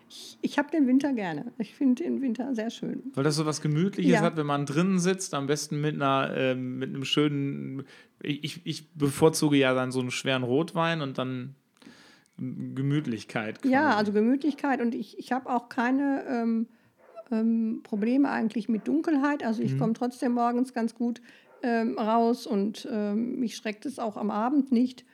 Ich, 0.09 0.37
ich 0.41 0.57
habe 0.59 0.69
den 0.71 0.87
Winter 0.87 1.13
gerne. 1.13 1.51
Ich 1.57 1.73
finde 1.73 2.03
den 2.03 2.21
Winter 2.21 2.53
sehr 2.53 2.69
schön. 2.69 3.01
Weil 3.15 3.23
das 3.23 3.35
so 3.37 3.45
was 3.45 3.61
Gemütliches 3.61 4.11
Ja. 4.13 4.21
hat, 4.21 4.35
wenn 4.37 4.45
man 4.45 4.65
drinnen 4.65 4.99
sitzt, 4.99 5.33
am 5.33 5.47
besten 5.47 5.79
mit 5.81 5.95
einer, 5.95 6.31
ähm, 6.35 6.77
mit 6.77 6.89
einem 6.89 7.05
schönen, 7.05 7.83
ich, 8.21 8.61
ich 8.65 8.91
bevorzuge 8.93 9.57
ja 9.57 9.73
dann 9.73 9.91
so 9.91 10.01
einen 10.01 10.11
schweren 10.11 10.43
Rotwein 10.43 11.01
und 11.01 11.17
dann 11.17 11.55
Gemütlichkeit. 12.37 13.61
Quasi. 13.61 13.73
Ja, 13.73 13.95
also 13.95 14.11
Gemütlichkeit 14.11 14.81
und 14.81 14.93
ich, 14.93 15.17
ich 15.17 15.31
habe 15.31 15.49
auch 15.49 15.69
keine 15.69 16.25
ähm, 16.27 16.67
ähm, 17.31 17.81
Probleme 17.83 18.29
eigentlich 18.29 18.67
mit 18.69 18.87
Dunkelheit. 18.87 19.43
Also 19.43 19.63
ich 19.63 19.77
komme 19.77 19.93
trotzdem 19.93 20.33
morgens 20.33 20.73
ganz 20.73 20.95
gut 20.95 21.21
ähm, 21.63 21.97
raus 21.97 22.45
und 22.45 22.87
ähm, 22.91 23.39
mich 23.39 23.55
schreckt 23.55 23.85
es 23.85 23.99
auch 23.99 24.17
am 24.17 24.31
Abend 24.31 24.71
nicht. 24.71 25.05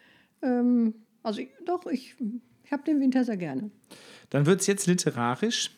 Ähm, 0.41 0.95
also 1.23 1.41
ich, 1.41 1.49
doch, 1.65 1.85
ich, 1.85 2.15
ich 2.63 2.71
habe 2.71 2.83
den 2.83 2.99
Winter 2.99 3.23
sehr 3.23 3.37
gerne. 3.37 3.71
Dann 4.29 4.45
wird 4.45 4.61
es 4.61 4.67
jetzt 4.67 4.87
literarisch. 4.87 5.71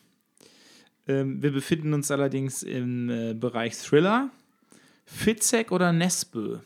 Ähm, 1.06 1.42
wir 1.42 1.52
befinden 1.52 1.92
uns 1.92 2.10
allerdings 2.10 2.62
im 2.62 3.10
äh, 3.10 3.34
Bereich 3.34 3.76
Thriller. 3.76 4.30
Fitzek 5.04 5.70
oder 5.70 5.92
Nesbø? 5.92 6.60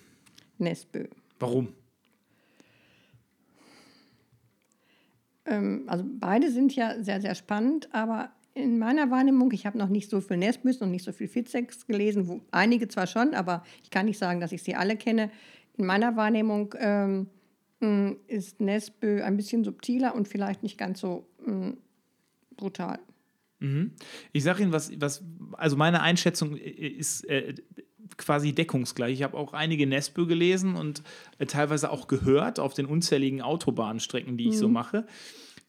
Nesbö. 0.59 1.09
Warum? 1.41 1.75
Also 5.87 6.05
beide 6.07 6.51
sind 6.51 6.75
ja 6.75 7.03
sehr, 7.03 7.21
sehr 7.21 7.35
spannend, 7.35 7.89
aber 7.93 8.31
in 8.55 8.79
meiner 8.79 9.11
Wahrnehmung, 9.11 9.53
ich 9.53 9.67
habe 9.67 9.79
noch 9.79 9.89
nicht 9.89 10.11
so 10.11 10.21
viel 10.21 10.37
Nesbys 10.37 10.79
und 10.83 10.91
nicht 10.91 11.05
so 11.05 11.13
viel 11.13 11.29
Fitzeks 11.29 11.87
gelesen, 11.87 12.27
wo, 12.29 12.41
einige 12.51 12.89
zwar 12.89 13.07
schon, 13.07 13.35
aber 13.35 13.63
ich 13.83 13.91
kann 13.91 14.07
nicht 14.07 14.19
sagen, 14.19 14.41
dass 14.41 14.53
ich 14.53 14.63
sie 14.63 14.75
alle 14.75 14.97
kenne. 14.97 15.31
In 15.77 15.87
meiner 15.87 16.17
Wahrnehmung 16.17 16.75
ähm, 16.79 17.29
mh, 17.81 18.17
ist 18.27 18.61
Nesbö 18.61 19.23
ein 19.23 19.37
bisschen 19.37 19.63
subtiler 19.63 20.15
und 20.15 20.27
vielleicht 20.27 20.63
nicht 20.63 20.77
ganz 20.77 21.01
so 21.01 21.29
mh, 21.47 21.75
brutal. 22.57 22.99
Ich 24.33 24.45
sage 24.45 24.63
Ihnen, 24.63 24.73
was, 24.73 24.91
was, 25.01 25.23
also 25.53 25.77
meine 25.77 26.01
Einschätzung 26.03 26.57
ist 26.57 27.29
äh, 27.29 27.55
quasi 28.17 28.53
deckungsgleich. 28.53 29.15
Ich 29.15 29.23
habe 29.23 29.37
auch 29.37 29.53
einige 29.53 29.87
Nesbø 29.87 30.27
gelesen 30.27 30.77
und 30.77 31.03
äh, 31.39 31.47
teilweise 31.47 31.91
auch 31.91 32.09
gehört 32.09 32.59
auf 32.59 32.75
den 32.75 32.87
unzähligen 32.87 33.43
Autobahnstrecken, 33.43 34.37
die 34.37 34.49
ich 34.49 34.59
so 34.59 34.69
mache. 34.69 35.07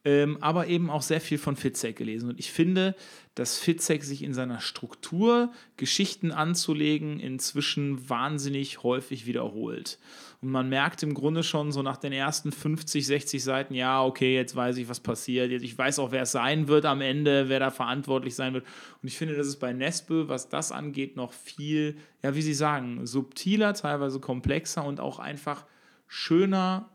Ähm, 0.05 0.37
aber 0.39 0.67
eben 0.67 0.89
auch 0.89 1.01
sehr 1.01 1.19
viel 1.19 1.37
von 1.37 1.55
Fitzek 1.55 1.97
gelesen. 1.97 2.29
Und 2.29 2.39
ich 2.39 2.51
finde, 2.51 2.95
dass 3.35 3.57
Fitzek 3.59 4.03
sich 4.03 4.23
in 4.23 4.33
seiner 4.33 4.61
Struktur, 4.61 5.51
Geschichten 5.75 6.31
anzulegen, 6.31 7.19
inzwischen 7.19 8.09
wahnsinnig 8.09 8.83
häufig 8.83 9.25
wiederholt. 9.25 9.99
Und 10.41 10.51
man 10.51 10.69
merkt 10.69 11.03
im 11.03 11.13
Grunde 11.13 11.43
schon 11.43 11.73
so 11.73 11.81
nach 11.81 11.97
den 11.97 12.13
ersten 12.13 12.53
50, 12.53 13.05
60 13.05 13.43
Seiten, 13.43 13.73
ja, 13.73 14.03
okay, 14.03 14.35
jetzt 14.35 14.55
weiß 14.55 14.77
ich, 14.77 14.87
was 14.87 15.01
passiert. 15.01 15.51
Ich 15.51 15.77
weiß 15.77 15.99
auch, 15.99 16.11
wer 16.11 16.21
es 16.21 16.31
sein 16.31 16.69
wird 16.69 16.85
am 16.85 17.01
Ende, 17.01 17.49
wer 17.49 17.59
da 17.59 17.71
verantwortlich 17.71 18.35
sein 18.35 18.53
wird. 18.53 18.65
Und 19.01 19.07
ich 19.09 19.17
finde, 19.17 19.35
dass 19.35 19.47
es 19.47 19.59
bei 19.59 19.73
Nespe, 19.73 20.29
was 20.29 20.47
das 20.47 20.71
angeht, 20.71 21.17
noch 21.17 21.33
viel, 21.33 21.97
ja, 22.23 22.35
wie 22.35 22.41
Sie 22.41 22.53
sagen, 22.53 23.05
subtiler, 23.05 23.73
teilweise 23.73 24.21
komplexer 24.21 24.85
und 24.85 25.01
auch 25.01 25.19
einfach 25.19 25.65
schöner 26.07 26.89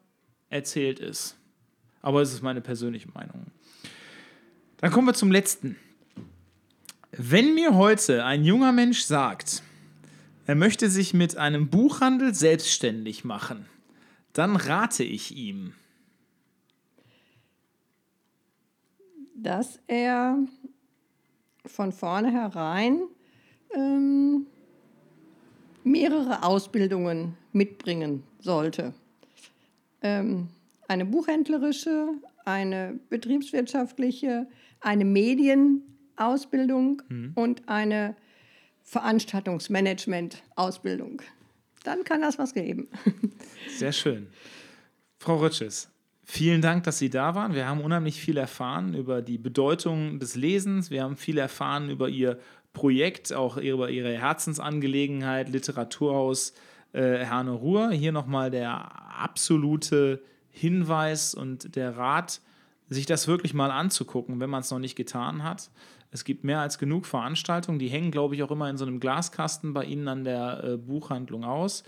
erzählt 0.48 1.00
ist. 1.00 1.36
Aber 2.04 2.20
es 2.20 2.34
ist 2.34 2.42
meine 2.42 2.60
persönliche 2.60 3.08
Meinung. 3.14 3.46
Dann 4.76 4.90
kommen 4.90 5.06
wir 5.06 5.14
zum 5.14 5.32
letzten. 5.32 5.76
Wenn 7.12 7.54
mir 7.54 7.76
heute 7.76 8.26
ein 8.26 8.44
junger 8.44 8.72
Mensch 8.72 9.00
sagt, 9.00 9.62
er 10.44 10.54
möchte 10.54 10.90
sich 10.90 11.14
mit 11.14 11.38
einem 11.38 11.70
Buchhandel 11.70 12.34
selbstständig 12.34 13.24
machen, 13.24 13.64
dann 14.34 14.56
rate 14.56 15.02
ich 15.02 15.34
ihm, 15.34 15.72
dass 19.34 19.80
er 19.86 20.36
von 21.64 21.90
vornherein 21.90 23.00
ähm, 23.74 24.44
mehrere 25.84 26.42
Ausbildungen 26.42 27.38
mitbringen 27.52 28.24
sollte. 28.40 28.92
Ähm, 30.02 30.50
eine 30.88 31.04
buchhändlerische, 31.04 32.08
eine 32.44 32.98
betriebswirtschaftliche, 33.08 34.48
eine 34.80 35.04
Medienausbildung 35.04 37.02
mhm. 37.08 37.32
und 37.34 37.68
eine 37.68 38.16
Veranstaltungsmanagement-Ausbildung. 38.82 41.22
Dann 41.84 42.02
kann 42.04 42.20
das 42.22 42.38
was 42.38 42.54
geben. 42.54 42.88
Sehr 43.76 43.92
schön. 43.92 44.28
Frau 45.18 45.36
Rötsches, 45.36 45.90
vielen 46.22 46.60
Dank, 46.60 46.84
dass 46.84 46.98
Sie 46.98 47.10
da 47.10 47.34
waren. 47.34 47.54
Wir 47.54 47.66
haben 47.66 47.80
unheimlich 47.80 48.20
viel 48.20 48.36
erfahren 48.36 48.94
über 48.94 49.22
die 49.22 49.38
Bedeutung 49.38 50.18
des 50.18 50.36
Lesens. 50.36 50.90
Wir 50.90 51.02
haben 51.02 51.16
viel 51.16 51.38
erfahren 51.38 51.88
über 51.90 52.08
Ihr 52.08 52.38
Projekt, 52.74 53.32
auch 53.32 53.56
über 53.56 53.90
Ihre 53.90 54.18
Herzensangelegenheit, 54.18 55.48
Literaturhaus 55.48 56.52
äh, 56.92 57.24
Herne 57.24 57.52
Ruhr. 57.52 57.90
Hier 57.90 58.12
nochmal 58.12 58.50
der 58.50 58.90
absolute 59.18 60.22
Hinweis 60.54 61.34
und 61.34 61.74
der 61.74 61.96
Rat, 61.96 62.40
sich 62.88 63.06
das 63.06 63.26
wirklich 63.26 63.54
mal 63.54 63.70
anzugucken, 63.70 64.40
wenn 64.40 64.50
man 64.50 64.60
es 64.60 64.70
noch 64.70 64.78
nicht 64.78 64.94
getan 64.94 65.42
hat. 65.42 65.70
Es 66.10 66.24
gibt 66.24 66.44
mehr 66.44 66.60
als 66.60 66.78
genug 66.78 67.06
Veranstaltungen, 67.06 67.78
die 67.78 67.88
hängen, 67.88 68.12
glaube 68.12 68.36
ich, 68.36 68.42
auch 68.42 68.50
immer 68.50 68.70
in 68.70 68.76
so 68.76 68.84
einem 68.84 69.00
Glaskasten 69.00 69.74
bei 69.74 69.84
Ihnen 69.84 70.06
an 70.06 70.22
der 70.22 70.62
äh, 70.62 70.76
Buchhandlung 70.76 71.44
aus. 71.44 71.82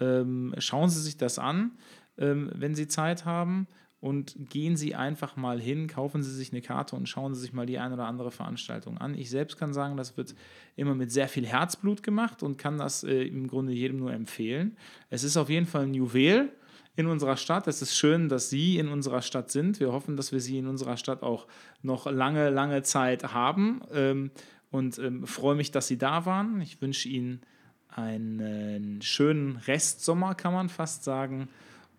Ähm, 0.00 0.54
schauen 0.58 0.88
Sie 0.88 1.02
sich 1.02 1.18
das 1.18 1.38
an, 1.38 1.72
ähm, 2.16 2.50
wenn 2.54 2.74
Sie 2.74 2.88
Zeit 2.88 3.26
haben 3.26 3.66
und 4.00 4.34
gehen 4.48 4.76
Sie 4.76 4.94
einfach 4.94 5.36
mal 5.36 5.60
hin, 5.60 5.88
kaufen 5.88 6.22
Sie 6.22 6.32
sich 6.32 6.52
eine 6.52 6.62
Karte 6.62 6.96
und 6.96 7.08
schauen 7.08 7.34
Sie 7.34 7.40
sich 7.40 7.52
mal 7.52 7.66
die 7.66 7.78
eine 7.78 7.94
oder 7.94 8.06
andere 8.06 8.30
Veranstaltung 8.30 8.98
an. 8.98 9.14
Ich 9.14 9.28
selbst 9.28 9.58
kann 9.58 9.74
sagen, 9.74 9.96
das 9.96 10.16
wird 10.16 10.34
immer 10.76 10.94
mit 10.94 11.10
sehr 11.12 11.28
viel 11.28 11.46
Herzblut 11.46 12.02
gemacht 12.02 12.42
und 12.42 12.56
kann 12.56 12.78
das 12.78 13.04
äh, 13.04 13.24
im 13.24 13.46
Grunde 13.48 13.72
jedem 13.72 13.98
nur 13.98 14.12
empfehlen. 14.12 14.76
Es 15.10 15.24
ist 15.24 15.36
auf 15.36 15.50
jeden 15.50 15.66
Fall 15.66 15.82
ein 15.82 15.94
Juwel 15.94 16.50
in 16.96 17.06
unserer 17.06 17.36
Stadt. 17.36 17.66
Es 17.68 17.82
ist 17.82 17.96
schön, 17.96 18.28
dass 18.28 18.50
Sie 18.50 18.78
in 18.78 18.88
unserer 18.88 19.22
Stadt 19.22 19.50
sind. 19.50 19.78
Wir 19.80 19.92
hoffen, 19.92 20.16
dass 20.16 20.32
wir 20.32 20.40
Sie 20.40 20.58
in 20.58 20.66
unserer 20.66 20.96
Stadt 20.96 21.22
auch 21.22 21.46
noch 21.82 22.10
lange, 22.10 22.50
lange 22.50 22.82
Zeit 22.82 23.34
haben 23.34 23.82
ähm, 23.92 24.30
und 24.70 24.98
ähm, 24.98 25.26
freue 25.26 25.54
mich, 25.54 25.70
dass 25.70 25.86
Sie 25.86 25.98
da 25.98 26.24
waren. 26.24 26.60
Ich 26.60 26.80
wünsche 26.80 27.08
Ihnen 27.08 27.42
einen 27.88 29.00
schönen 29.02 29.56
Restsommer, 29.56 30.34
kann 30.34 30.52
man 30.52 30.68
fast 30.68 31.04
sagen. 31.04 31.48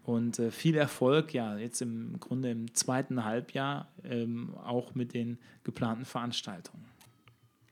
Und 0.04 0.40
äh, 0.40 0.52
viel 0.52 0.78
Erfolg, 0.78 1.34
ja, 1.34 1.58
jetzt 1.58 1.82
im 1.82 2.20
Grunde 2.20 2.50
im 2.50 2.74
zweiten 2.74 3.26
Halbjahr 3.26 3.90
ähm, 4.04 4.56
auch 4.56 4.96
mit 4.96 5.14
den 5.14 5.38
geplanten 5.64 6.06
Veranstaltungen. 6.06 6.86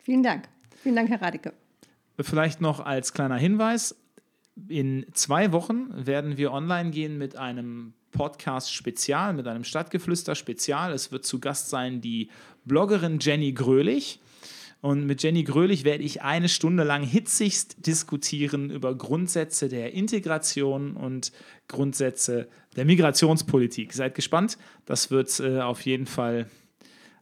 Vielen 0.01 0.21
Dank. 0.21 0.49
Vielen 0.83 0.95
Dank, 0.95 1.09
Herr 1.09 1.21
Radeke. 1.21 1.53
Vielleicht 2.19 2.61
noch 2.61 2.79
als 2.79 3.13
kleiner 3.13 3.37
Hinweis: 3.37 3.95
in 4.67 5.05
zwei 5.13 5.51
Wochen 5.51 5.89
werden 5.93 6.37
wir 6.37 6.51
online 6.51 6.91
gehen 6.91 7.17
mit 7.17 7.35
einem 7.35 7.93
Podcast-Spezial, 8.11 9.33
mit 9.33 9.47
einem 9.47 9.63
Stadtgeflüster-Spezial. 9.63 10.93
Es 10.93 11.11
wird 11.11 11.25
zu 11.25 11.39
Gast 11.39 11.69
sein 11.69 12.01
die 12.01 12.29
Bloggerin 12.63 13.19
Jenny 13.19 13.51
Grölich. 13.51 14.21
Und 14.81 15.05
mit 15.05 15.23
Jenny 15.23 15.43
Grölich 15.43 15.83
werde 15.83 16.03
ich 16.03 16.21
eine 16.21 16.47
Stunde 16.47 16.83
lang 16.83 17.03
hitzigst 17.03 17.85
diskutieren 17.85 18.69
über 18.69 18.95
Grundsätze 18.95 19.67
der 19.67 19.93
Integration 19.93 20.95
und 20.95 21.31
Grundsätze 21.67 22.47
der 22.75 22.85
Migrationspolitik. 22.85 23.93
Seid 23.93 24.15
gespannt, 24.15 24.57
das 24.85 25.11
wird 25.11 25.39
äh, 25.39 25.59
auf 25.61 25.81
jeden 25.81 26.05
Fall 26.05 26.49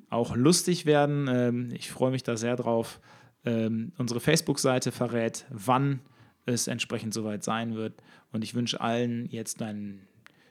auch 0.10 0.36
lustig 0.36 0.86
werden. 0.86 1.28
Ähm, 1.28 1.72
ich 1.74 1.90
freue 1.90 2.12
mich 2.12 2.24
da 2.24 2.38
sehr 2.38 2.56
drauf. 2.56 3.00
Ähm, 3.46 3.94
unsere 3.98 4.20
Facebook-Seite 4.20 4.92
verrät, 4.92 5.46
wann 5.50 6.02
es 6.46 6.68
entsprechend 6.68 7.14
soweit 7.14 7.44
sein 7.44 7.76
wird. 7.76 7.94
Und 8.32 8.44
ich 8.44 8.56
wünsche 8.56 8.82
allen 8.82 9.28
jetzt 9.30 9.62
einen 9.62 10.08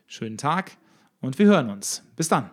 schönen 0.06 0.38
Tag 0.38 0.76
und 1.20 1.38
wir 1.38 1.46
hören 1.46 1.70
uns. 1.70 2.04
Bis 2.16 2.28
dann. 2.28 2.50